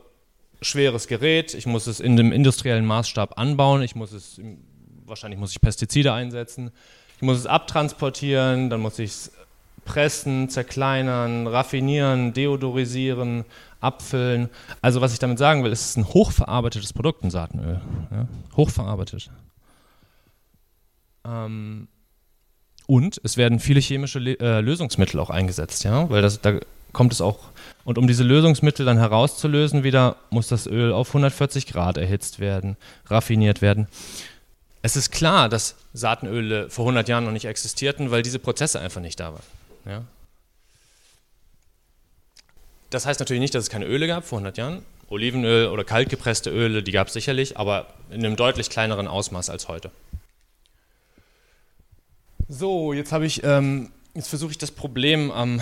[0.61, 4.41] schweres Gerät, ich muss es in dem industriellen Maßstab anbauen, ich muss es,
[5.05, 6.71] wahrscheinlich muss ich Pestizide einsetzen,
[7.17, 9.33] ich muss es abtransportieren, dann muss ich es
[9.85, 13.45] pressen, zerkleinern, raffinieren, deodorisieren,
[13.81, 14.49] abfüllen.
[14.81, 17.81] Also was ich damit sagen will, es ist ein hochverarbeitetes Produkt, ein Saatenöl.
[18.11, 18.29] Ja?
[18.57, 19.31] Hochverarbeitet.
[21.27, 21.89] Ähm,
[22.87, 26.59] und es werden viele chemische äh, Lösungsmittel auch eingesetzt, ja, weil das, da
[26.93, 27.39] kommt es auch.
[27.85, 32.77] Und um diese Lösungsmittel dann herauszulösen, wieder muss das Öl auf 140 Grad erhitzt werden,
[33.07, 33.89] raffiniert werden.
[34.83, 39.01] Es ist klar, dass Saatenöle vor 100 Jahren noch nicht existierten, weil diese Prozesse einfach
[39.01, 39.43] nicht da waren.
[39.85, 40.05] Ja?
[42.91, 44.83] Das heißt natürlich nicht, dass es keine Öle gab vor 100 Jahren.
[45.09, 49.69] Olivenöl oder kaltgepresste Öle, die gab es sicherlich, aber in einem deutlich kleineren Ausmaß als
[49.69, 49.91] heute.
[52.49, 55.61] So, jetzt habe ich, ähm, jetzt versuche ich das Problem am,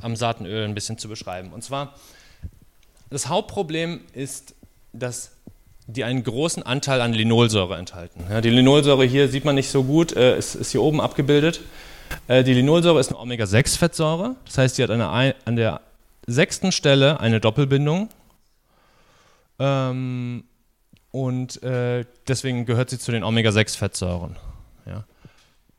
[0.00, 1.52] am Saatenöl ein bisschen zu beschreiben.
[1.52, 1.94] Und zwar,
[3.10, 4.54] das Hauptproblem ist,
[4.92, 5.32] dass
[5.86, 8.24] die einen großen Anteil an Linolsäure enthalten.
[8.28, 11.60] Ja, die Linolsäure hier sieht man nicht so gut, äh, ist, ist hier oben abgebildet.
[12.28, 14.36] Äh, die Linolsäure ist eine Omega-6-Fettsäure.
[14.44, 15.80] Das heißt, sie hat eine, an der
[16.26, 18.08] sechsten Stelle eine Doppelbindung.
[19.58, 20.44] Ähm,
[21.10, 24.36] und äh, deswegen gehört sie zu den Omega-6-Fettsäuren.
[24.84, 25.04] Ja.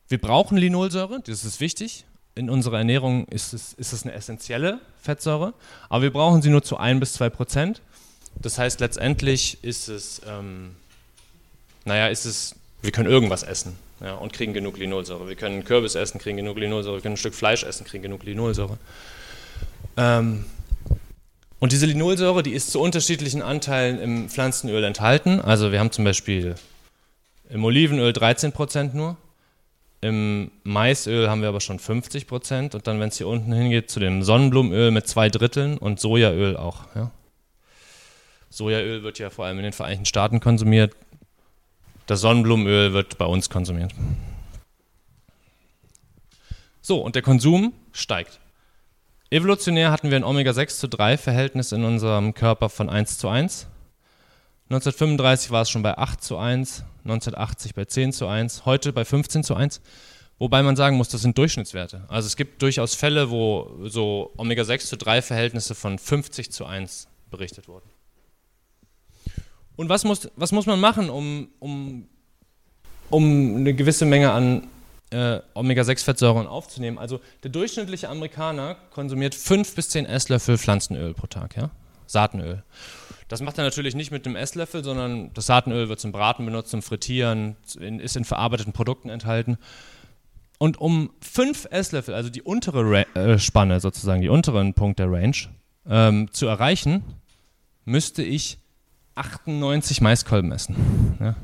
[0.08, 2.06] Wir brauchen Linolsäure, das ist wichtig.
[2.34, 5.54] In unserer Ernährung ist es, ist es eine essentielle Fettsäure,
[5.90, 7.82] aber wir brauchen sie nur zu 1 bis 2 Prozent.
[8.36, 10.76] Das heißt, letztendlich ist es, ähm,
[11.84, 15.28] naja, ist es Wir können irgendwas essen ja, und kriegen genug Linolsäure.
[15.28, 16.98] Wir können Kürbis essen, kriegen genug Linolsäure.
[16.98, 18.78] Wir können ein Stück Fleisch essen, kriegen genug Linolsäure.
[19.98, 20.46] Ähm,
[21.60, 25.42] und diese Linolsäure, die ist zu unterschiedlichen Anteilen im Pflanzenöl enthalten.
[25.42, 26.56] Also wir haben zum Beispiel
[27.50, 29.18] im Olivenöl 13% nur,
[30.02, 34.00] im Maisöl haben wir aber schon 50% und dann, wenn es hier unten hingeht, zu
[34.00, 36.84] dem Sonnenblumenöl mit zwei Dritteln und Sojaöl auch.
[36.94, 37.10] Ja.
[38.52, 40.94] Sojaöl wird ja vor allem in den Vereinigten Staaten konsumiert,
[42.08, 43.94] das Sonnenblumenöl wird bei uns konsumiert.
[46.82, 48.40] So, und der Konsum steigt.
[49.30, 53.68] Evolutionär hatten wir ein Omega-6 zu 3 Verhältnis in unserem Körper von 1 zu 1.
[54.70, 59.04] 1935 war es schon bei 8 zu 1, 1980 bei 10 zu 1, heute bei
[59.04, 59.82] 15 zu 1.
[60.40, 62.06] Wobei man sagen muss, das sind Durchschnittswerte.
[62.08, 67.10] Also es gibt durchaus Fälle, wo so Omega-6 zu 3 Verhältnisse von 50 zu 1
[67.30, 67.90] berichtet wurden.
[69.78, 72.10] Und was muss, was muss man machen, um, um,
[73.10, 74.68] um eine gewisse Menge an
[75.12, 76.98] äh, Omega-6-Fettsäuren aufzunehmen?
[76.98, 81.70] Also der durchschnittliche Amerikaner konsumiert 5 bis 10 Esslöffel Pflanzenöl pro Tag, ja?
[82.08, 82.64] Saatenöl.
[83.28, 86.72] Das macht er natürlich nicht mit einem Esslöffel, sondern das Saatenöl wird zum Braten benutzt,
[86.72, 89.58] zum Frittieren, ist in verarbeiteten Produkten enthalten.
[90.58, 95.12] Und um 5 Esslöffel, also die untere Ra äh, Spanne sozusagen, die unteren Punkt der
[95.12, 95.36] Range,
[95.88, 97.04] ähm, zu erreichen,
[97.86, 98.58] müsste ich
[99.18, 101.18] 98 Maiskolben essen.
[101.20, 101.36] Ja.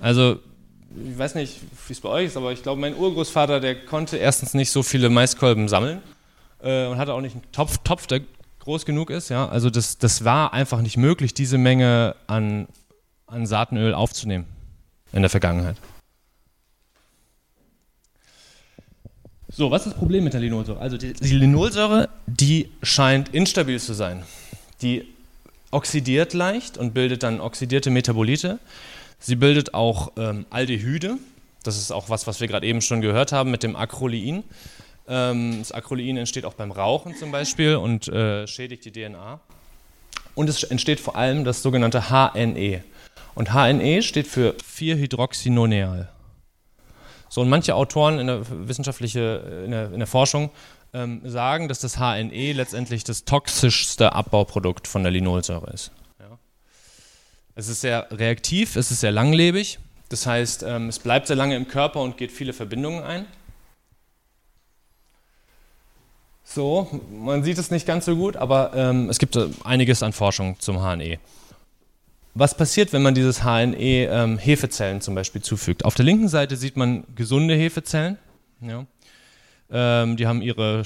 [0.00, 0.38] Also,
[1.10, 4.16] ich weiß nicht, wie es bei euch ist, aber ich glaube, mein Urgroßvater, der konnte
[4.16, 6.00] erstens nicht so viele Maiskolben sammeln
[6.62, 8.22] äh, und hatte auch nicht einen Topf, Topf, der
[8.60, 9.28] groß genug ist.
[9.28, 9.48] Ja.
[9.48, 12.68] Also, das, das war einfach nicht möglich, diese Menge an,
[13.26, 14.46] an Saatenöl aufzunehmen
[15.12, 15.76] in der Vergangenheit.
[19.50, 20.78] So, was ist das Problem mit der Linolsäure?
[20.78, 24.22] Also die, die Linolsäure, die scheint instabil zu sein.
[24.82, 25.08] Die
[25.70, 28.58] oxidiert leicht und bildet dann oxidierte Metabolite.
[29.18, 31.18] Sie bildet auch ähm, Aldehyde.
[31.62, 34.44] Das ist auch was, was wir gerade eben schon gehört haben mit dem Acrolein.
[35.08, 39.40] Ähm, das Acrolein entsteht auch beim Rauchen zum Beispiel und äh, schädigt die DNA.
[40.34, 42.84] Und es entsteht vor allem das sogenannte HNE.
[43.34, 46.08] Und HNE steht für 4-Hydroxynoneal.
[47.28, 50.50] So, und manche Autoren in der, wissenschaftliche, in der, in der Forschung
[50.92, 55.92] ähm, sagen, dass das HNE letztendlich das toxischste Abbauprodukt von der Linolsäure ist.
[56.18, 56.38] Ja.
[57.54, 61.56] Es ist sehr reaktiv, es ist sehr langlebig, das heißt, ähm, es bleibt sehr lange
[61.56, 63.26] im Körper und geht viele Verbindungen ein.
[66.44, 70.58] So, man sieht es nicht ganz so gut, aber ähm, es gibt einiges an Forschung
[70.58, 71.18] zum HNE.
[72.32, 73.74] Was passiert, wenn man dieses HNE
[74.06, 75.84] ähm, Hefezellen zum Beispiel zufügt?
[75.84, 78.16] Auf der linken Seite sieht man gesunde Hefezellen.
[78.62, 78.86] Ja.
[79.70, 80.84] Ähm, die haben ihre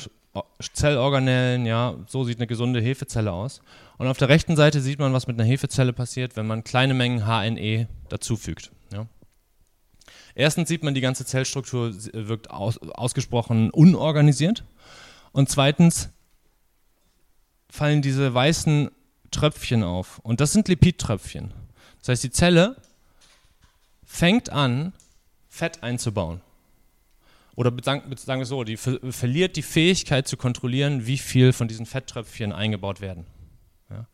[0.72, 3.60] Zellorganellen, ja, so sieht eine gesunde Hefezelle aus.
[3.98, 6.94] Und auf der rechten Seite sieht man, was mit einer Hefezelle passiert, wenn man kleine
[6.94, 8.70] Mengen HNE dazufügt.
[8.92, 9.06] Ja.
[10.34, 14.64] Erstens sieht man, die ganze Zellstruktur wirkt aus, ausgesprochen unorganisiert.
[15.32, 16.08] Und zweitens
[17.68, 18.90] fallen diese weißen
[19.30, 20.18] Tröpfchen auf.
[20.20, 21.52] Und das sind Lipidtröpfchen.
[21.98, 22.76] Das heißt, die Zelle
[24.04, 24.94] fängt an,
[25.48, 26.40] Fett einzubauen
[27.54, 28.02] oder sagen
[28.40, 33.00] wir so, die ver verliert die Fähigkeit zu kontrollieren, wie viel von diesen Fetttröpfchen eingebaut
[33.00, 33.26] werden.
[33.90, 34.06] Ja.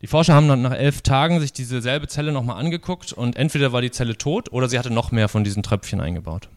[0.00, 3.72] Die Forscher haben dann nach elf Tagen sich diese selbe Zelle nochmal angeguckt und entweder
[3.72, 6.48] war die Zelle tot oder sie hatte noch mehr von diesen Tröpfchen eingebaut.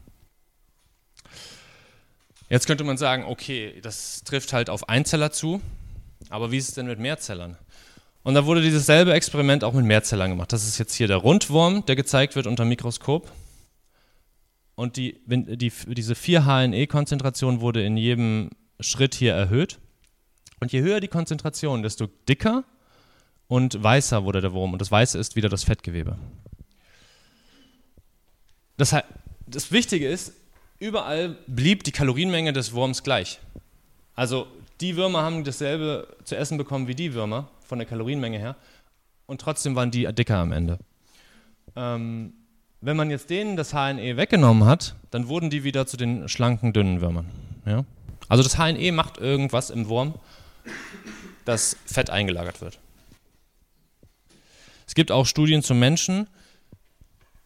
[2.49, 5.61] Jetzt könnte man sagen, okay, das trifft halt auf Einzeller zu,
[6.29, 7.57] aber wie ist es denn mit Mehrzellern?
[8.23, 10.53] Und da wurde dieses selbe Experiment auch mit Mehrzellern gemacht.
[10.53, 13.29] Das ist jetzt hier der Rundwurm, der gezeigt wird unter Mikroskop.
[14.75, 19.79] Und die, die, diese 4-HNE-Konzentration wurde in jedem Schritt hier erhöht.
[20.59, 22.63] Und je höher die Konzentration, desto dicker
[23.47, 24.73] und weißer wurde der Wurm.
[24.73, 26.17] Und das Weiße ist wieder das Fettgewebe.
[28.77, 28.95] Das,
[29.45, 30.33] das Wichtige ist,
[30.79, 33.39] überall blieb die Kalorienmenge des Wurms gleich.
[34.15, 34.47] Also
[34.81, 38.55] die Würmer haben dasselbe zu essen bekommen wie die Würmer, von der Kalorienmenge her.
[39.25, 40.79] Und trotzdem waren die dicker am Ende.
[41.75, 42.33] Ähm,
[42.83, 46.73] wenn man jetzt denen das HNE weggenommen hat, dann wurden die wieder zu den schlanken,
[46.73, 47.25] dünnen Würmern.
[47.65, 47.85] Ja?
[48.27, 50.15] Also das HNE macht irgendwas im Wurm,
[51.45, 52.79] dass Fett eingelagert wird.
[54.85, 56.27] Es gibt auch Studien zum Menschen.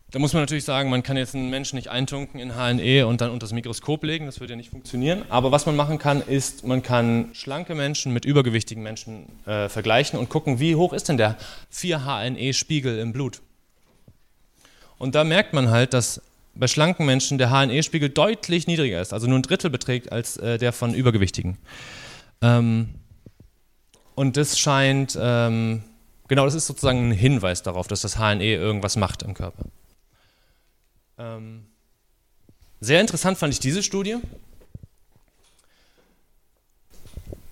[0.10, 3.22] Da muss man natürlich sagen, man kann jetzt einen Menschen nicht eintunken in HNE und
[3.22, 5.24] dann unter das Mikroskop legen, das würde ja nicht funktionieren.
[5.30, 10.18] Aber was man machen kann, ist, man kann schlanke Menschen mit übergewichtigen Menschen äh, vergleichen
[10.18, 11.38] und gucken, wie hoch ist denn der
[11.72, 13.42] 4-HNE-Spiegel im Blut.
[14.98, 16.22] Und da merkt man halt, dass
[16.56, 20.58] bei schlanken Menschen der HNE-Spiegel deutlich niedriger ist, also nur ein Drittel beträgt als äh,
[20.58, 21.58] der von Übergewichtigen.
[22.42, 22.96] Ähm,
[24.16, 25.84] und das scheint, ähm,
[26.28, 29.66] genau, das ist sozusagen ein Hinweis darauf, dass das HNE irgendwas macht im Körper.
[31.20, 31.66] Ähm,
[32.80, 34.18] sehr interessant fand ich diese Studie.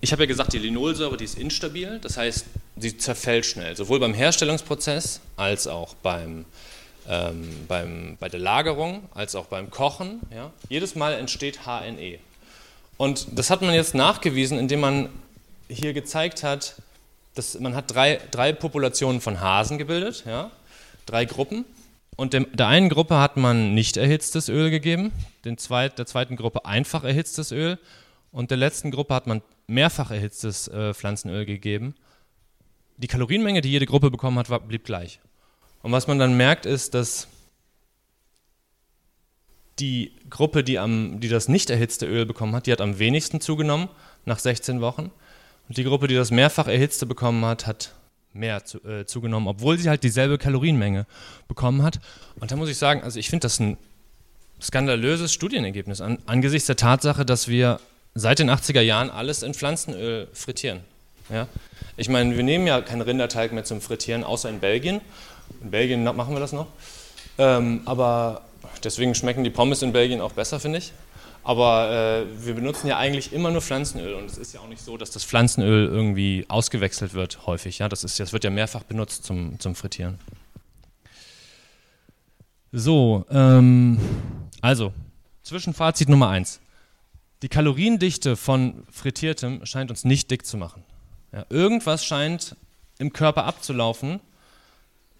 [0.00, 3.98] Ich habe ja gesagt, die Linolsäure, die ist instabil, das heißt, sie zerfällt schnell, sowohl
[3.98, 6.44] beim Herstellungsprozess als auch beim,
[7.08, 10.20] ähm, beim, bei der Lagerung, als auch beim Kochen.
[10.34, 10.52] Ja.
[10.68, 12.18] Jedes Mal entsteht HNE.
[12.96, 15.08] Und das hat man jetzt nachgewiesen, indem man
[15.68, 16.76] hier gezeigt hat,
[17.34, 20.50] dass man hat drei, drei Populationen von Hasen gebildet, ja,
[21.04, 21.64] drei Gruppen.
[22.16, 25.12] Und dem, der einen Gruppe hat man nicht erhitztes Öl gegeben,
[25.44, 27.78] den zweit, der zweiten Gruppe einfach erhitztes Öl
[28.32, 31.94] und der letzten Gruppe hat man mehrfach erhitztes äh, Pflanzenöl gegeben.
[32.96, 35.20] Die Kalorienmenge, die jede Gruppe bekommen hat, war, blieb gleich.
[35.82, 37.28] Und was man dann merkt, ist, dass
[39.78, 43.40] die Gruppe, die, am, die das nicht erhitzte Öl bekommen hat, die hat am wenigsten
[43.40, 43.88] zugenommen
[44.24, 45.10] nach 16 Wochen.
[45.68, 47.92] Und die Gruppe, die das mehrfach erhitzte bekommen hat, hat
[48.32, 51.06] mehr zu, äh, zugenommen, obwohl sie halt dieselbe Kalorienmenge
[51.48, 52.00] bekommen hat.
[52.40, 53.76] Und da muss ich sagen, also ich finde das ein
[54.60, 57.80] skandalöses Studienergebnis an, angesichts der Tatsache, dass wir
[58.14, 60.80] seit den 80er Jahren alles in Pflanzenöl frittieren.
[61.30, 61.48] Ja?
[61.96, 65.00] Ich meine, wir nehmen ja keinen Rinderteig mehr zum Frittieren, außer in Belgien.
[65.62, 66.66] In Belgien machen wir das noch.
[67.38, 68.42] Ähm, aber
[68.84, 70.92] deswegen schmecken die Pommes in Belgien auch besser, finde ich.
[71.44, 74.82] Aber äh, wir benutzen ja eigentlich immer nur Pflanzenöl und es ist ja auch nicht
[74.82, 77.78] so, dass das Pflanzenöl irgendwie ausgewechselt wird häufig.
[77.78, 77.88] Ja?
[77.88, 80.18] Das, ist, das wird ja mehrfach benutzt zum, zum Frittieren.
[82.72, 83.98] So, ähm,
[84.60, 84.92] also,
[85.44, 86.60] Zwischenfazit Nummer 1.
[87.42, 90.82] Die Kaloriendichte von Frittiertem scheint uns nicht dick zu machen.
[91.32, 92.56] Ja, irgendwas scheint
[92.98, 94.18] im Körper abzulaufen,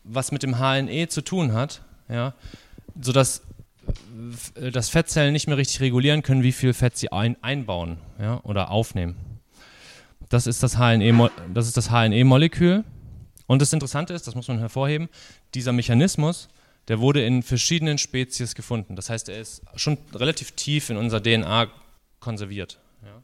[0.08, 2.34] was mit dem HNE zu tun hat, ja,
[3.00, 3.42] sodass
[4.54, 8.40] äh, dass Fettzellen nicht mehr richtig regulieren können, wie viel Fett sie ein, einbauen ja,
[8.42, 9.16] oder aufnehmen.
[10.28, 12.78] Das ist das HNE-Molekül.
[12.78, 12.84] HNE
[13.46, 15.08] und das Interessante ist, das muss man hervorheben,
[15.54, 16.48] dieser Mechanismus,
[16.88, 18.96] der wurde in verschiedenen Spezies gefunden.
[18.96, 21.68] Das heißt, er ist schon relativ tief in unserer DNA
[22.18, 22.80] konserviert.
[23.04, 23.22] Ja.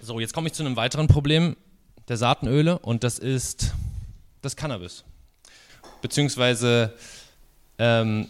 [0.00, 1.56] So, jetzt komme ich zu einem weiteren Problem
[2.08, 3.72] der Saatenöle und das ist
[4.42, 5.04] das Cannabis
[6.04, 6.92] beziehungsweise
[7.78, 8.28] ähm,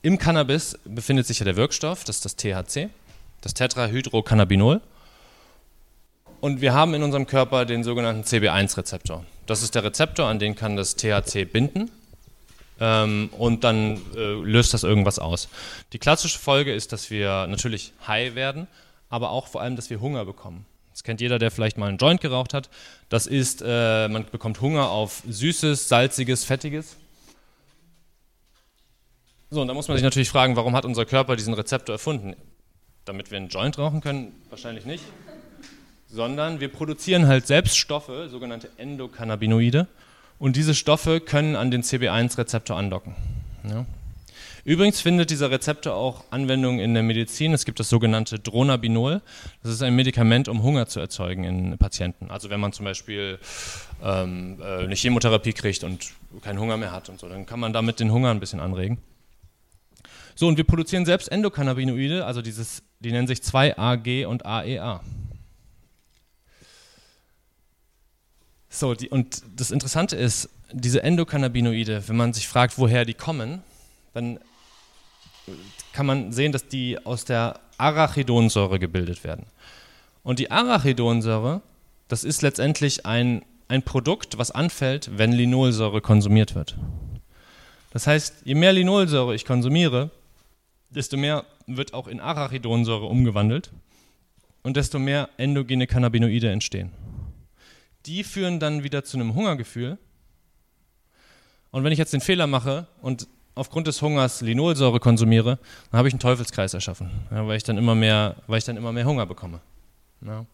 [0.00, 2.88] im Cannabis befindet sich ja der Wirkstoff, das ist das THC,
[3.40, 4.80] das Tetrahydrocannabinol.
[6.40, 9.24] Und wir haben in unserem Körper den sogenannten CB1-Rezeptor.
[9.46, 11.90] Das ist der Rezeptor, an den kann das THC binden
[12.78, 15.48] ähm, und dann äh, löst das irgendwas aus.
[15.92, 18.68] Die klassische Folge ist, dass wir natürlich high werden,
[19.08, 20.64] aber auch vor allem, dass wir Hunger bekommen.
[20.96, 22.70] Das kennt jeder, der vielleicht mal einen Joint geraucht hat.
[23.10, 26.96] Das ist, äh, man bekommt Hunger auf Süßes, Salziges, Fettiges.
[29.50, 32.34] So, und da muss man sich natürlich fragen, warum hat unser Körper diesen Rezeptor erfunden?
[33.04, 34.32] Damit wir einen Joint rauchen können?
[34.48, 35.04] Wahrscheinlich nicht.
[36.08, 39.88] Sondern wir produzieren halt selbst Stoffe, sogenannte Endokannabinoide,
[40.38, 43.14] und diese Stoffe können an den CB1-Rezeptor andocken.
[43.68, 43.84] Ja.
[44.66, 47.54] Übrigens findet dieser Rezeptor auch Anwendung in der Medizin.
[47.54, 49.22] Es gibt das sogenannte Dronabinol.
[49.62, 52.32] Das ist ein Medikament, um Hunger zu erzeugen in Patienten.
[52.32, 53.38] Also wenn man zum Beispiel
[54.02, 56.10] ähm, äh, eine Chemotherapie kriegt und
[56.42, 58.98] keinen Hunger mehr hat und so, dann kann man damit den Hunger ein bisschen anregen.
[60.34, 64.96] So, und wir produzieren selbst Endokannabinoide, also dieses, die nennen sich 2-AG und AEA.
[64.96, 65.00] E
[68.68, 73.62] so, die, und das Interessante ist, diese Endokannabinoide, wenn man sich fragt, woher die kommen,
[74.12, 74.40] dann
[75.92, 79.46] kann man sehen, dass die aus der Arachidonsäure gebildet werden.
[80.22, 81.62] Und die Arachidonsäure,
[82.08, 86.76] das ist letztendlich ein, ein Produkt, was anfällt, wenn Linolsäure konsumiert wird.
[87.90, 90.10] Das heißt, je mehr Linolsäure ich konsumiere,
[90.90, 93.70] desto mehr wird auch in Arachidonsäure umgewandelt
[94.62, 96.90] und desto mehr endogene Cannabinoide entstehen.
[98.06, 99.98] Die führen dann wieder zu einem Hungergefühl.
[101.70, 105.58] Und wenn ich jetzt den Fehler mache und aufgrund des Hungers Linolsäure konsumiere,
[105.90, 108.76] dann habe ich einen Teufelskreis erschaffen, ja, weil, ich dann immer mehr, weil ich dann
[108.76, 109.60] immer mehr Hunger bekomme.
[110.24, 110.44] Ja.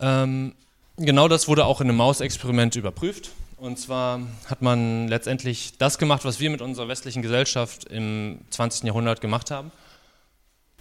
[0.00, 0.54] Ähm,
[0.96, 3.32] genau das wurde auch in einem Mausexperiment überprüft.
[3.56, 8.84] Und zwar hat man letztendlich das gemacht, was wir mit unserer westlichen Gesellschaft im 20.
[8.84, 9.70] Jahrhundert gemacht haben.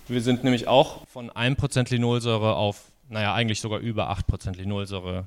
[0.07, 5.25] Wir sind nämlich auch von 1% Linolsäure auf, naja, eigentlich sogar über 8% Linolsäure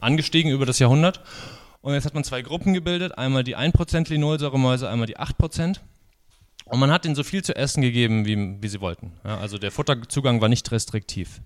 [0.00, 1.20] angestiegen über das Jahrhundert.
[1.80, 5.78] Und jetzt hat man zwei Gruppen gebildet, einmal die 1% Linolsäuremäuse, einmal die 8%.
[6.64, 9.12] Und man hat ihnen so viel zu essen gegeben, wie, wie sie wollten.
[9.24, 11.40] Ja, also der Futterzugang war nicht restriktiv.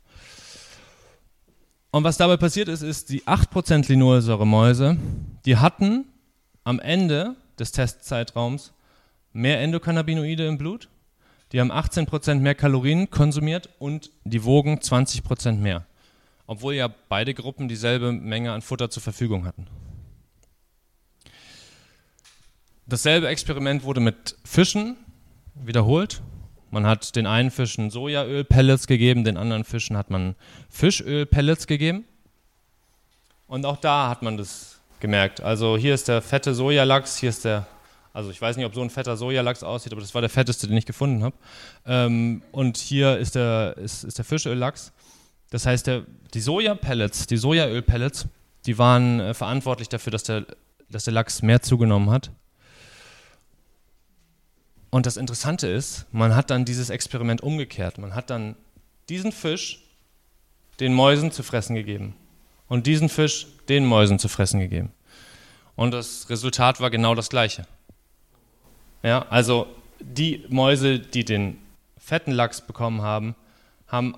[1.91, 4.97] Und was dabei passiert ist, ist, die 8% Linolsäuremäuse,
[5.45, 6.07] die hatten
[6.64, 8.72] am Ende des Testzeitraums
[9.33, 10.89] mehr Endokannabinoide im Blut,
[11.53, 15.85] die haben 18% mehr Kalorien konsumiert und die wogen 20% mehr.
[16.47, 19.66] Obwohl ja beide Gruppen dieselbe Menge an Futter zur Verfügung hatten.
[22.93, 24.97] Dasselbe Experiment wurde mit Fischen
[25.55, 26.22] wiederholt.
[26.70, 30.34] Man hat den einen Fischen Sojaöl-Pellets gegeben, den anderen Fischen hat man
[30.70, 32.05] Fischöl-Pellets gegeben.
[33.47, 35.40] Und auch da hat man das gemerkt.
[35.40, 37.66] Also hier ist der fette Sojalachs, hier ist der,
[38.12, 40.66] also ich weiß nicht, ob so ein fetter Sojalachs aussieht, aber das war der fetteste,
[40.66, 41.36] den ich gefunden habe.
[41.86, 44.93] Ähm, und hier ist der, ist, ist der Fischöllachs.
[45.51, 48.26] Das heißt, der, die Sojapellets, die Sojaölpellets,
[48.64, 50.47] die waren äh, verantwortlich dafür, dass der,
[50.88, 52.30] dass der Lachs mehr zugenommen hat.
[54.93, 57.97] Und das Interessante ist, man hat dann dieses Experiment umgekehrt.
[57.97, 58.57] Man hat dann
[59.09, 59.80] diesen Fisch
[60.80, 62.14] den Mäusen zu fressen gegeben
[62.68, 64.93] und diesen Fisch den Mäusen zu fressen gegeben.
[65.76, 67.66] Und das Resultat war genau das gleiche.
[69.03, 69.66] Ja, also
[69.99, 71.57] die Mäuse, die den
[71.97, 73.34] fetten Lachs bekommen haben,
[73.88, 74.14] haben,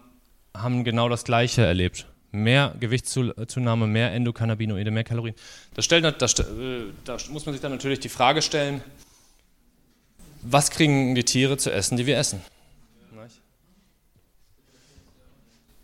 [0.55, 2.07] haben genau das gleiche erlebt.
[2.33, 5.37] Mehr Gewichtszunahme, mehr Endokannabinoide, mehr Kalorien.
[5.75, 8.83] Das stellt, das, äh, da muss man sich dann natürlich die Frage stellen,
[10.45, 12.43] was kriegen die Tiere zu essen, die wir essen?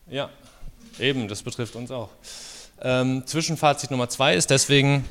[0.08, 0.28] Ja,
[0.98, 2.10] eben, das betrifft uns auch.
[2.82, 5.04] Ähm, Zwischenfazit Nummer zwei ist deswegen,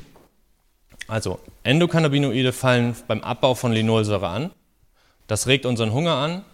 [1.08, 4.50] also Endokannabinoide fallen beim Abbau von Linolsäure an.
[5.26, 6.44] Das regt unseren Hunger an,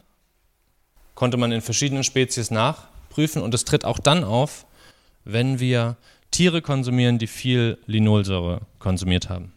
[1.14, 4.66] konnte man in verschiedenen Spezies nachprüfen und es tritt auch dann auf,
[5.24, 5.96] wenn wir
[6.30, 9.52] Tiere konsumieren, die viel Linolsäure konsumiert haben.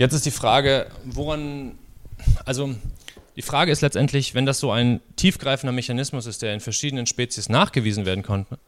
[0.00, 1.76] Jetzt ist die Frage, woran,
[2.46, 2.74] also
[3.36, 7.50] die Frage ist letztendlich, wenn das so ein tiefgreifender Mechanismus ist, der in verschiedenen Spezies
[7.50, 8.58] nachgewiesen werden konnte,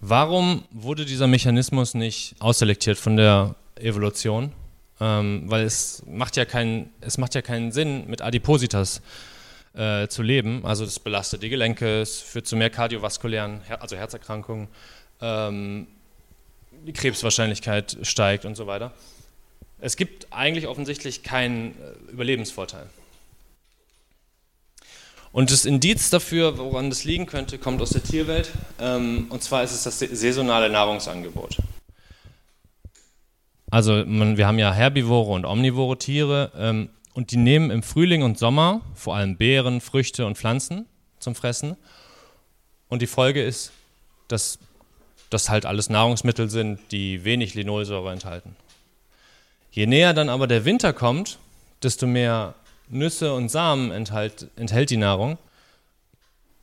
[0.00, 4.52] warum wurde dieser Mechanismus nicht ausselektiert von der Evolution?
[5.00, 9.00] Ähm, weil es macht, ja keinen, es macht ja keinen Sinn, mit Adipositas
[9.72, 10.66] äh, zu leben.
[10.66, 14.68] Also das belastet die Gelenke, es führt zu mehr kardiovaskulären, also Herzerkrankungen,
[15.22, 15.86] ähm,
[16.86, 18.92] die Krebswahrscheinlichkeit steigt und so weiter.
[19.80, 22.86] Es gibt eigentlich offensichtlich keinen äh, Überlebensvorteil.
[25.32, 28.50] Und das Indiz dafür, woran das liegen könnte, kommt aus der Tierwelt.
[28.80, 31.58] Ähm, und zwar ist es das saisonale Nahrungsangebot.
[33.70, 38.36] Also wir haben ja herbivore und omnivore Tiere ähm, und die nehmen im Frühling und
[38.36, 40.86] Sommer vor allem Beeren, Früchte und Pflanzen
[41.20, 41.76] zum Fressen.
[42.88, 43.70] Und die Folge ist,
[44.26, 44.58] dass
[45.30, 48.56] das halt alles Nahrungsmittel sind, die wenig Linolsäure enthalten.
[49.70, 51.38] Je näher dann aber der Winter kommt,
[51.82, 52.54] desto mehr
[52.88, 55.38] Nüsse und Samen enthält, enthält die Nahrung.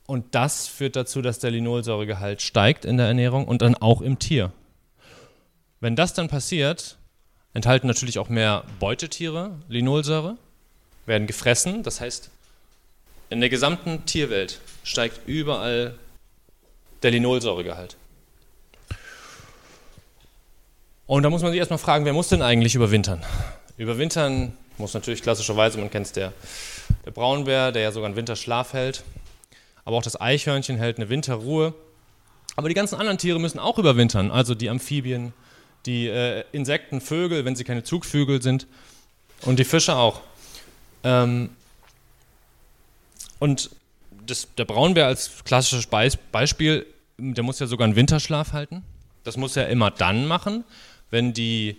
[0.06, 4.20] Und das führt dazu, dass der Linolsäuregehalt steigt in der Ernährung und dann auch im
[4.20, 4.52] Tier.
[5.80, 6.98] Wenn das dann passiert,
[7.54, 10.38] enthalten natürlich auch mehr Beutetiere Linolsäure,
[11.06, 11.84] werden gefressen.
[11.84, 12.30] Das heißt,
[13.30, 15.96] in der gesamten Tierwelt steigt überall
[17.04, 17.98] der Linolsäuregehalt.
[21.08, 23.24] Und da muss man sich erstmal fragen, wer muss denn eigentlich überwintern?
[23.78, 26.34] Überwintern muss natürlich klassischerweise, man kennt es, der,
[27.06, 29.04] der Braunbär, der ja sogar einen Winterschlaf hält.
[29.86, 31.74] Aber auch das Eichhörnchen hält eine Winterruhe.
[32.58, 35.32] Aber die ganzen anderen Tiere müssen auch überwintern, also die Amphibien,
[35.86, 38.68] die äh, Insekten, Vögel, wenn sie keine Zugvögel sind,
[39.44, 40.22] und die Fische auch.
[41.04, 41.52] Ähm,
[43.40, 43.70] und
[44.26, 46.86] das, der Braunbär als klassisches Beispiel,
[47.18, 48.84] der muss ja sogar einen Winterschlaf halten.
[49.24, 50.66] Das muss er immer dann machen,
[51.10, 51.78] wenn die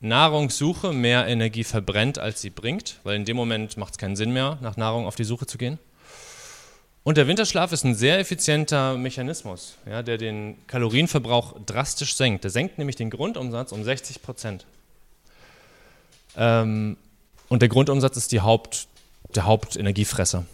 [0.00, 4.32] Nahrungssuche mehr Energie verbrennt, als sie bringt, weil in dem Moment macht es keinen Sinn
[4.32, 5.78] mehr, nach Nahrung auf die Suche zu gehen.
[7.04, 12.44] Und der Winterschlaf ist ein sehr effizienter Mechanismus, ja, der den Kalorienverbrauch drastisch senkt.
[12.44, 14.64] Der senkt nämlich den Grundumsatz um 60 Prozent.
[16.36, 16.96] Ähm,
[17.48, 18.88] und der Grundumsatz ist die Haupt,
[19.34, 20.46] der Hauptenergiefresser.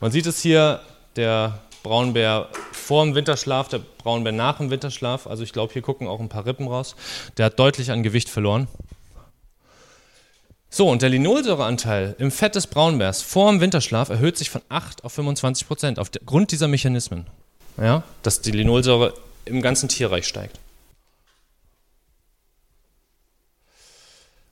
[0.00, 0.80] Man sieht es hier,
[1.14, 5.26] der Braunbär vor dem Winterschlaf, der Braunbär nach dem Winterschlaf.
[5.26, 6.96] Also ich glaube, hier gucken auch ein paar Rippen raus.
[7.36, 8.68] Der hat deutlich an Gewicht verloren.
[10.72, 15.04] So, und der Linolsäureanteil im Fett des Braunbärs vor dem Winterschlaf erhöht sich von 8
[15.04, 17.26] auf 25 Prozent aufgrund dieser Mechanismen.
[17.76, 19.14] Ja, dass die Linolsäure
[19.46, 20.60] im ganzen Tierreich steigt.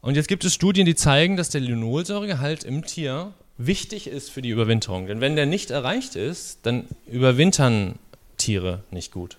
[0.01, 4.41] Und jetzt gibt es Studien, die zeigen, dass der Linolsäuregehalt im Tier wichtig ist für
[4.41, 5.07] die Überwinterung.
[5.07, 7.99] Denn wenn der nicht erreicht ist, dann überwintern
[8.39, 9.37] Tiere nicht gut.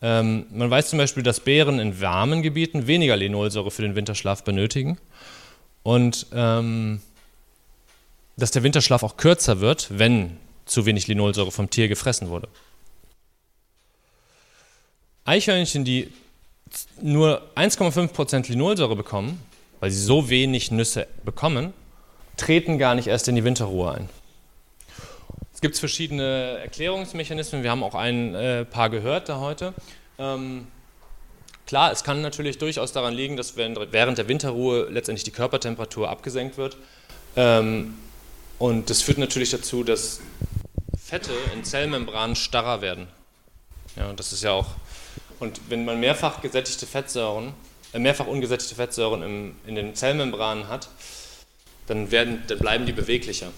[0.00, 4.44] Ähm, man weiß zum Beispiel, dass Bären in warmen Gebieten weniger Linolsäure für den Winterschlaf
[4.44, 4.98] benötigen
[5.82, 7.02] und ähm,
[8.36, 12.48] dass der Winterschlaf auch kürzer wird, wenn zu wenig Linolsäure vom Tier gefressen wurde.
[15.24, 16.10] Eichhörnchen, die
[17.02, 19.40] nur 1,5% Linolsäure bekommen,
[19.80, 21.74] weil sie so wenig Nüsse bekommen,
[22.40, 24.08] treten gar nicht erst in die Winterruhe ein.
[25.52, 27.62] Es gibt verschiedene Erklärungsmechanismen.
[27.62, 29.74] Wir haben auch ein äh, paar gehört da heute.
[30.18, 30.66] Ähm,
[31.70, 36.56] Klar, es kann natürlich durchaus daran liegen, dass während der Winterruhe letztendlich die Körpertemperatur abgesenkt
[36.56, 36.76] wird.
[37.36, 37.94] Ähm,
[38.58, 40.20] und das führt natürlich dazu, dass
[41.00, 43.06] Fette in Zellmembranen starrer werden.
[43.94, 44.66] Ja, das ist ja auch.
[45.38, 47.52] Und wenn man mehrfach gesättigte Fettsäuren,
[47.92, 50.88] äh, mehrfach ungesättigte Fettsäuren im, in den Zellmembranen hat,
[51.90, 53.48] dann, werden, dann bleiben die beweglicher.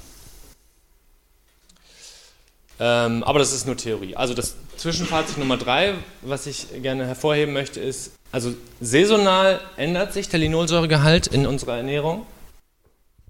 [2.80, 4.16] Ähm, aber das ist nur Theorie.
[4.16, 10.28] Also das Zwischenfazit Nummer drei, was ich gerne hervorheben möchte, ist, also saisonal ändert sich
[10.28, 12.26] der Linolsäuregehalt in unserer Ernährung.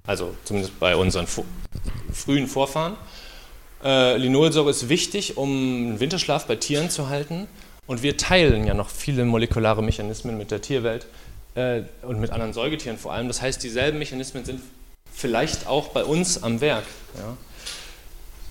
[0.07, 1.27] Also zumindest bei unseren
[2.13, 2.97] frühen Vorfahren.
[3.85, 7.49] Äh, Linolsäure ist wichtig, um einen Winterschlaf bei Tieren zu halten.
[7.87, 11.07] Und wir teilen ja noch viele molekulare Mechanismen mit der Tierwelt
[11.57, 13.27] äh, und mit anderen Säugetieren vor allem.
[13.27, 14.61] Das heißt, dieselben Mechanismen sind
[15.13, 16.85] vielleicht auch bei uns am Werk.
[17.17, 17.37] Ja?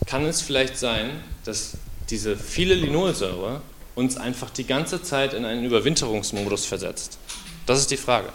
[0.06, 1.10] Kann es vielleicht sein,
[1.46, 1.78] dass
[2.10, 3.62] diese viele Linolsäure
[3.96, 7.18] uns einfach die ganze Zeit in einen Überwinterungsmodus versetzt?
[7.66, 8.30] Das ist die Frage.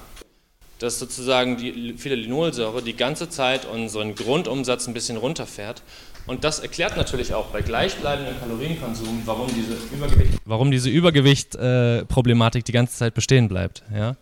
[0.79, 5.83] Dass sozusagen die viele Linolsäure die ganze Zeit unseren Grundumsatz ein bisschen runterfährt
[6.27, 12.65] und das erklärt natürlich auch bei gleichbleibendem Kalorienkonsum, warum diese Übergewicht, warum diese Übergewicht-Problematik äh,
[12.65, 13.85] die ganze Zeit bestehen bleibt.
[13.95, 14.17] Ja?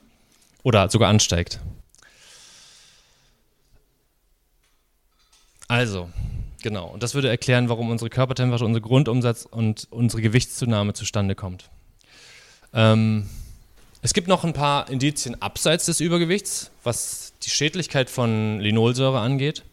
[0.63, 1.61] Oder sogar ansteigt.
[5.69, 6.11] Also,
[6.63, 6.89] genau.
[6.89, 11.71] Und das würde erklären, warum unsere Körpertemperatur, unser Grundumsatz und unsere Gewichtszunahme zustande kommt.
[12.73, 13.29] Ähm,
[14.03, 19.65] es gibt noch ein paar Indizien abseits des Übergewichts, was die Schädlichkeit von Linolsäure angeht.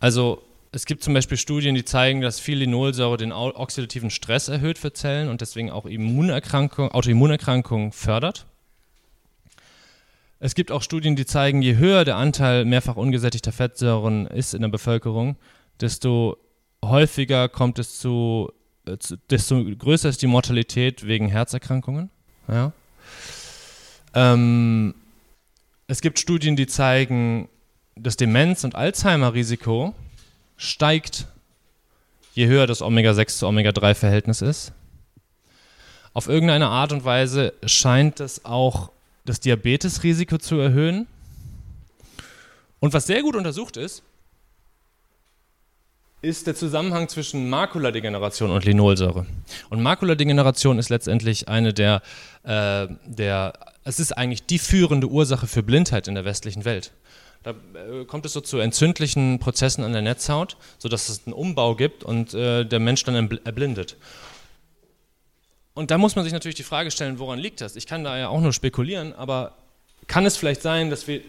[0.00, 4.78] Also es gibt zum Beispiel Studien, die zeigen, dass viel Linolsäure den oxidativen Stress erhöht
[4.78, 8.46] für Zellen und deswegen auch Immunerkrankung, Autoimmunerkrankungen fördert.
[10.42, 14.62] Es gibt auch Studien, die zeigen, je höher der Anteil mehrfach ungesättigter Fettsäuren ist in
[14.62, 15.36] der Bevölkerung,
[15.80, 16.38] desto
[16.82, 18.50] häufiger kommt es zu,
[18.86, 22.08] äh, zu desto größer ist die Mortalität wegen Herzerkrankungen.
[22.48, 22.72] Ja.
[24.14, 24.94] Ähm,
[25.86, 27.50] es gibt Studien, die zeigen,
[27.94, 29.94] das Demenz- und Alzheimer-Risiko
[30.56, 31.26] steigt,
[32.32, 34.72] je höher das Omega-6 zu Omega-3-Verhältnis ist.
[36.14, 38.90] Auf irgendeine Art und Weise scheint es auch
[39.24, 41.06] das Diabetesrisiko zu erhöhen.
[42.80, 44.02] Und was sehr gut untersucht ist,
[46.22, 49.26] ist der Zusammenhang zwischen Makuladegeneration und Linolsäure.
[49.70, 52.02] Und Makuladegeneration ist letztendlich eine der,
[52.42, 53.54] äh, der,
[53.84, 56.92] es ist eigentlich die führende Ursache für Blindheit in der westlichen Welt.
[57.42, 61.74] Da äh, kommt es so zu entzündlichen Prozessen an der Netzhaut, sodass es einen Umbau
[61.74, 63.14] gibt und äh, der Mensch dann
[63.44, 63.96] erblindet.
[65.74, 67.76] Und da muss man sich natürlich die Frage stellen, woran liegt das?
[67.76, 69.52] Ich kann da ja auch nur spekulieren, aber
[70.06, 71.20] kann es vielleicht sein, dass wir,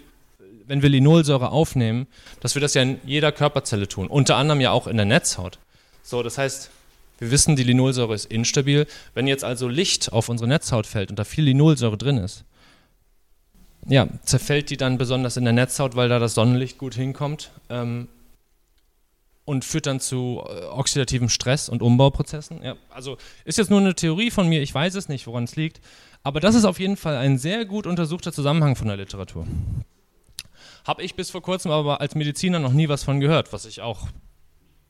[0.65, 2.07] wenn wir Linolsäure aufnehmen,
[2.39, 5.59] dass wir das ja in jeder Körperzelle tun, unter anderem ja auch in der Netzhaut.
[6.03, 6.71] So, das heißt,
[7.19, 8.87] wir wissen, die Linolsäure ist instabil.
[9.13, 12.43] Wenn jetzt also Licht auf unsere Netzhaut fällt und da viel Linolsäure drin ist,
[13.87, 18.07] ja, zerfällt die dann besonders in der Netzhaut, weil da das Sonnenlicht gut hinkommt ähm,
[19.51, 22.63] und führt dann zu äh, oxidativem Stress und Umbauprozessen.
[22.63, 25.57] Ja, also ist jetzt nur eine Theorie von mir, ich weiß es nicht, woran es
[25.57, 25.81] liegt,
[26.23, 29.45] aber das ist auf jeden Fall ein sehr gut untersuchter Zusammenhang von der Literatur.
[30.85, 33.81] Habe ich bis vor kurzem aber als Mediziner noch nie was von gehört, was ich
[33.81, 34.07] auch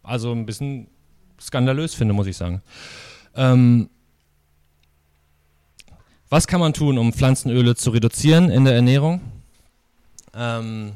[0.03, 0.87] also ein bisschen
[1.39, 2.61] skandalös finde, muss ich sagen.
[3.35, 3.89] Ähm,
[6.29, 9.21] was kann man tun, um Pflanzenöle zu reduzieren in der Ernährung?
[10.35, 10.93] Ähm,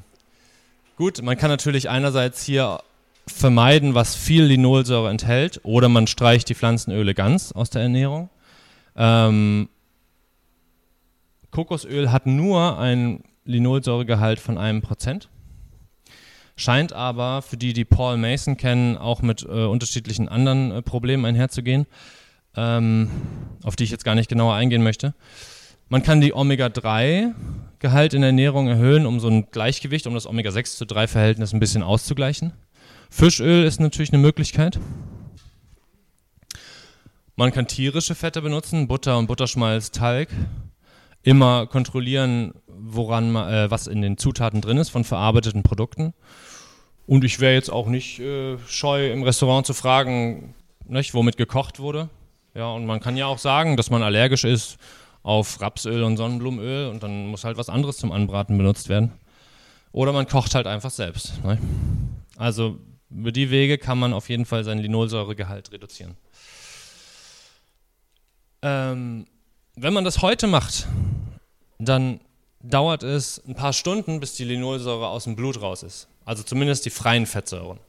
[0.97, 2.80] gut, man kann natürlich einerseits hier
[3.28, 8.30] vermeiden, was viel Linolsäure enthält, oder man streicht die Pflanzenöle ganz aus der Ernährung.
[8.95, 9.69] Ähm,
[11.51, 15.30] Kokosöl hat nur ein Linolsäuregehalt von einem Prozent,
[16.55, 21.26] scheint aber für die, die Paul Mason kennen, auch mit äh, unterschiedlichen anderen äh, Problemen
[21.26, 21.88] einherzugehen
[22.57, 23.09] ähm,
[23.63, 25.13] auf die ich jetzt gar nicht genauer eingehen möchte.
[25.89, 30.78] Man kann die Omega-3-Gehalt in der Ernährung erhöhen, um so ein Gleichgewicht, um das Omega-6
[30.78, 32.53] zu 3-Verhältnis ein bisschen auszugleichen.
[33.10, 34.80] Fischöl ist natürlich eine Möglichkeit.
[37.36, 40.30] Man kann tierische Fette benutzen, Butter und Butterschmalz, Talg.
[41.22, 46.14] Immer kontrollieren, woran äh, was in den Zutaten drin ist von verarbeiteten Produkten.
[47.08, 50.53] Und ich wäre jetzt auch nicht äh, scheu, im Restaurant zu fragen,
[50.88, 52.10] nicht, womit gekocht wurde.
[52.53, 54.78] Ja, und man kann ja auch sagen, dass man allergisch ist
[55.24, 59.12] auf Rapsöl und Sonnenblumenöl und dann muss halt was anderes zum Anbraten benutzt werden.
[59.91, 61.43] Oder man kocht halt einfach selbst.
[61.43, 61.58] Ne?
[62.38, 62.80] Also
[63.16, 66.18] über die Wege kann man auf jeden Fall seinen Linolsäuregehalt reduzieren.
[68.61, 69.26] Ähm,
[69.76, 70.88] wenn man das heute macht,
[71.80, 72.20] dann
[72.61, 76.07] dauert es ein paar Stunden, bis die Linolsäure aus dem Blut raus ist.
[76.26, 77.80] Also zumindest die freien Fettsäuren.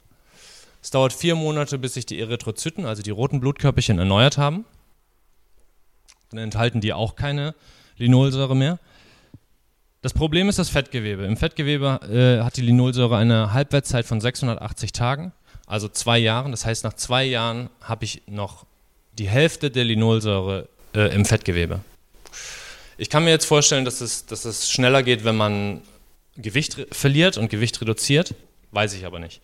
[0.81, 4.65] Es dauert vier Monate, bis sich die Erythrozyten, also die roten Blutkörperchen, erneuert haben.
[6.29, 7.55] dann enthalten die auch keine
[7.97, 8.79] Linolsäure mehr.
[10.07, 11.25] Das Problem ist das Fettgewebe.
[11.25, 15.33] Im Fettgewebe äh, hat die Linolsäure eine Halbwertszeit von 680 Tagen,
[15.65, 16.51] also zwei Jahren.
[16.51, 18.65] Das heißt, nach zwei Jahren habe ich noch
[19.17, 21.81] die Hälfte der Linolsäure äh, im Fettgewebe.
[22.97, 25.81] Ich kann mir jetzt vorstellen, dass es, dass es schneller geht, wenn man
[26.37, 28.33] Gewicht verliert und Gewicht reduziert.
[28.71, 29.41] Weiß ich aber nicht.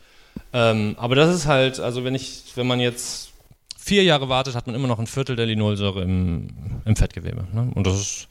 [0.53, 3.33] Ähm, aber das ist halt, also wenn ich, wenn man jetzt
[3.77, 6.47] vier Jahre wartet, hat man immer noch ein Viertel der Linolsäure im,
[6.85, 7.47] im Fettgewebe.
[7.51, 7.69] Ne?
[7.75, 8.27] Und das ist,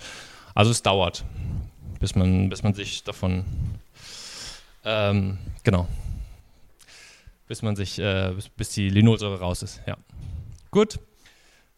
[0.54, 1.24] also es dauert,
[2.02, 3.44] bis man, bis man sich davon,
[4.84, 5.86] ähm, genau,
[7.46, 9.80] bis man sich, äh, bis, bis die Linolsäure raus ist.
[9.86, 9.96] Ja.
[10.72, 10.98] Gut,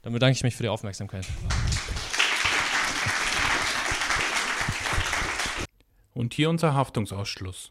[0.01, 1.27] dann bedanke ich mich für die Aufmerksamkeit.
[6.15, 7.71] Und hier unser Haftungsausschluss.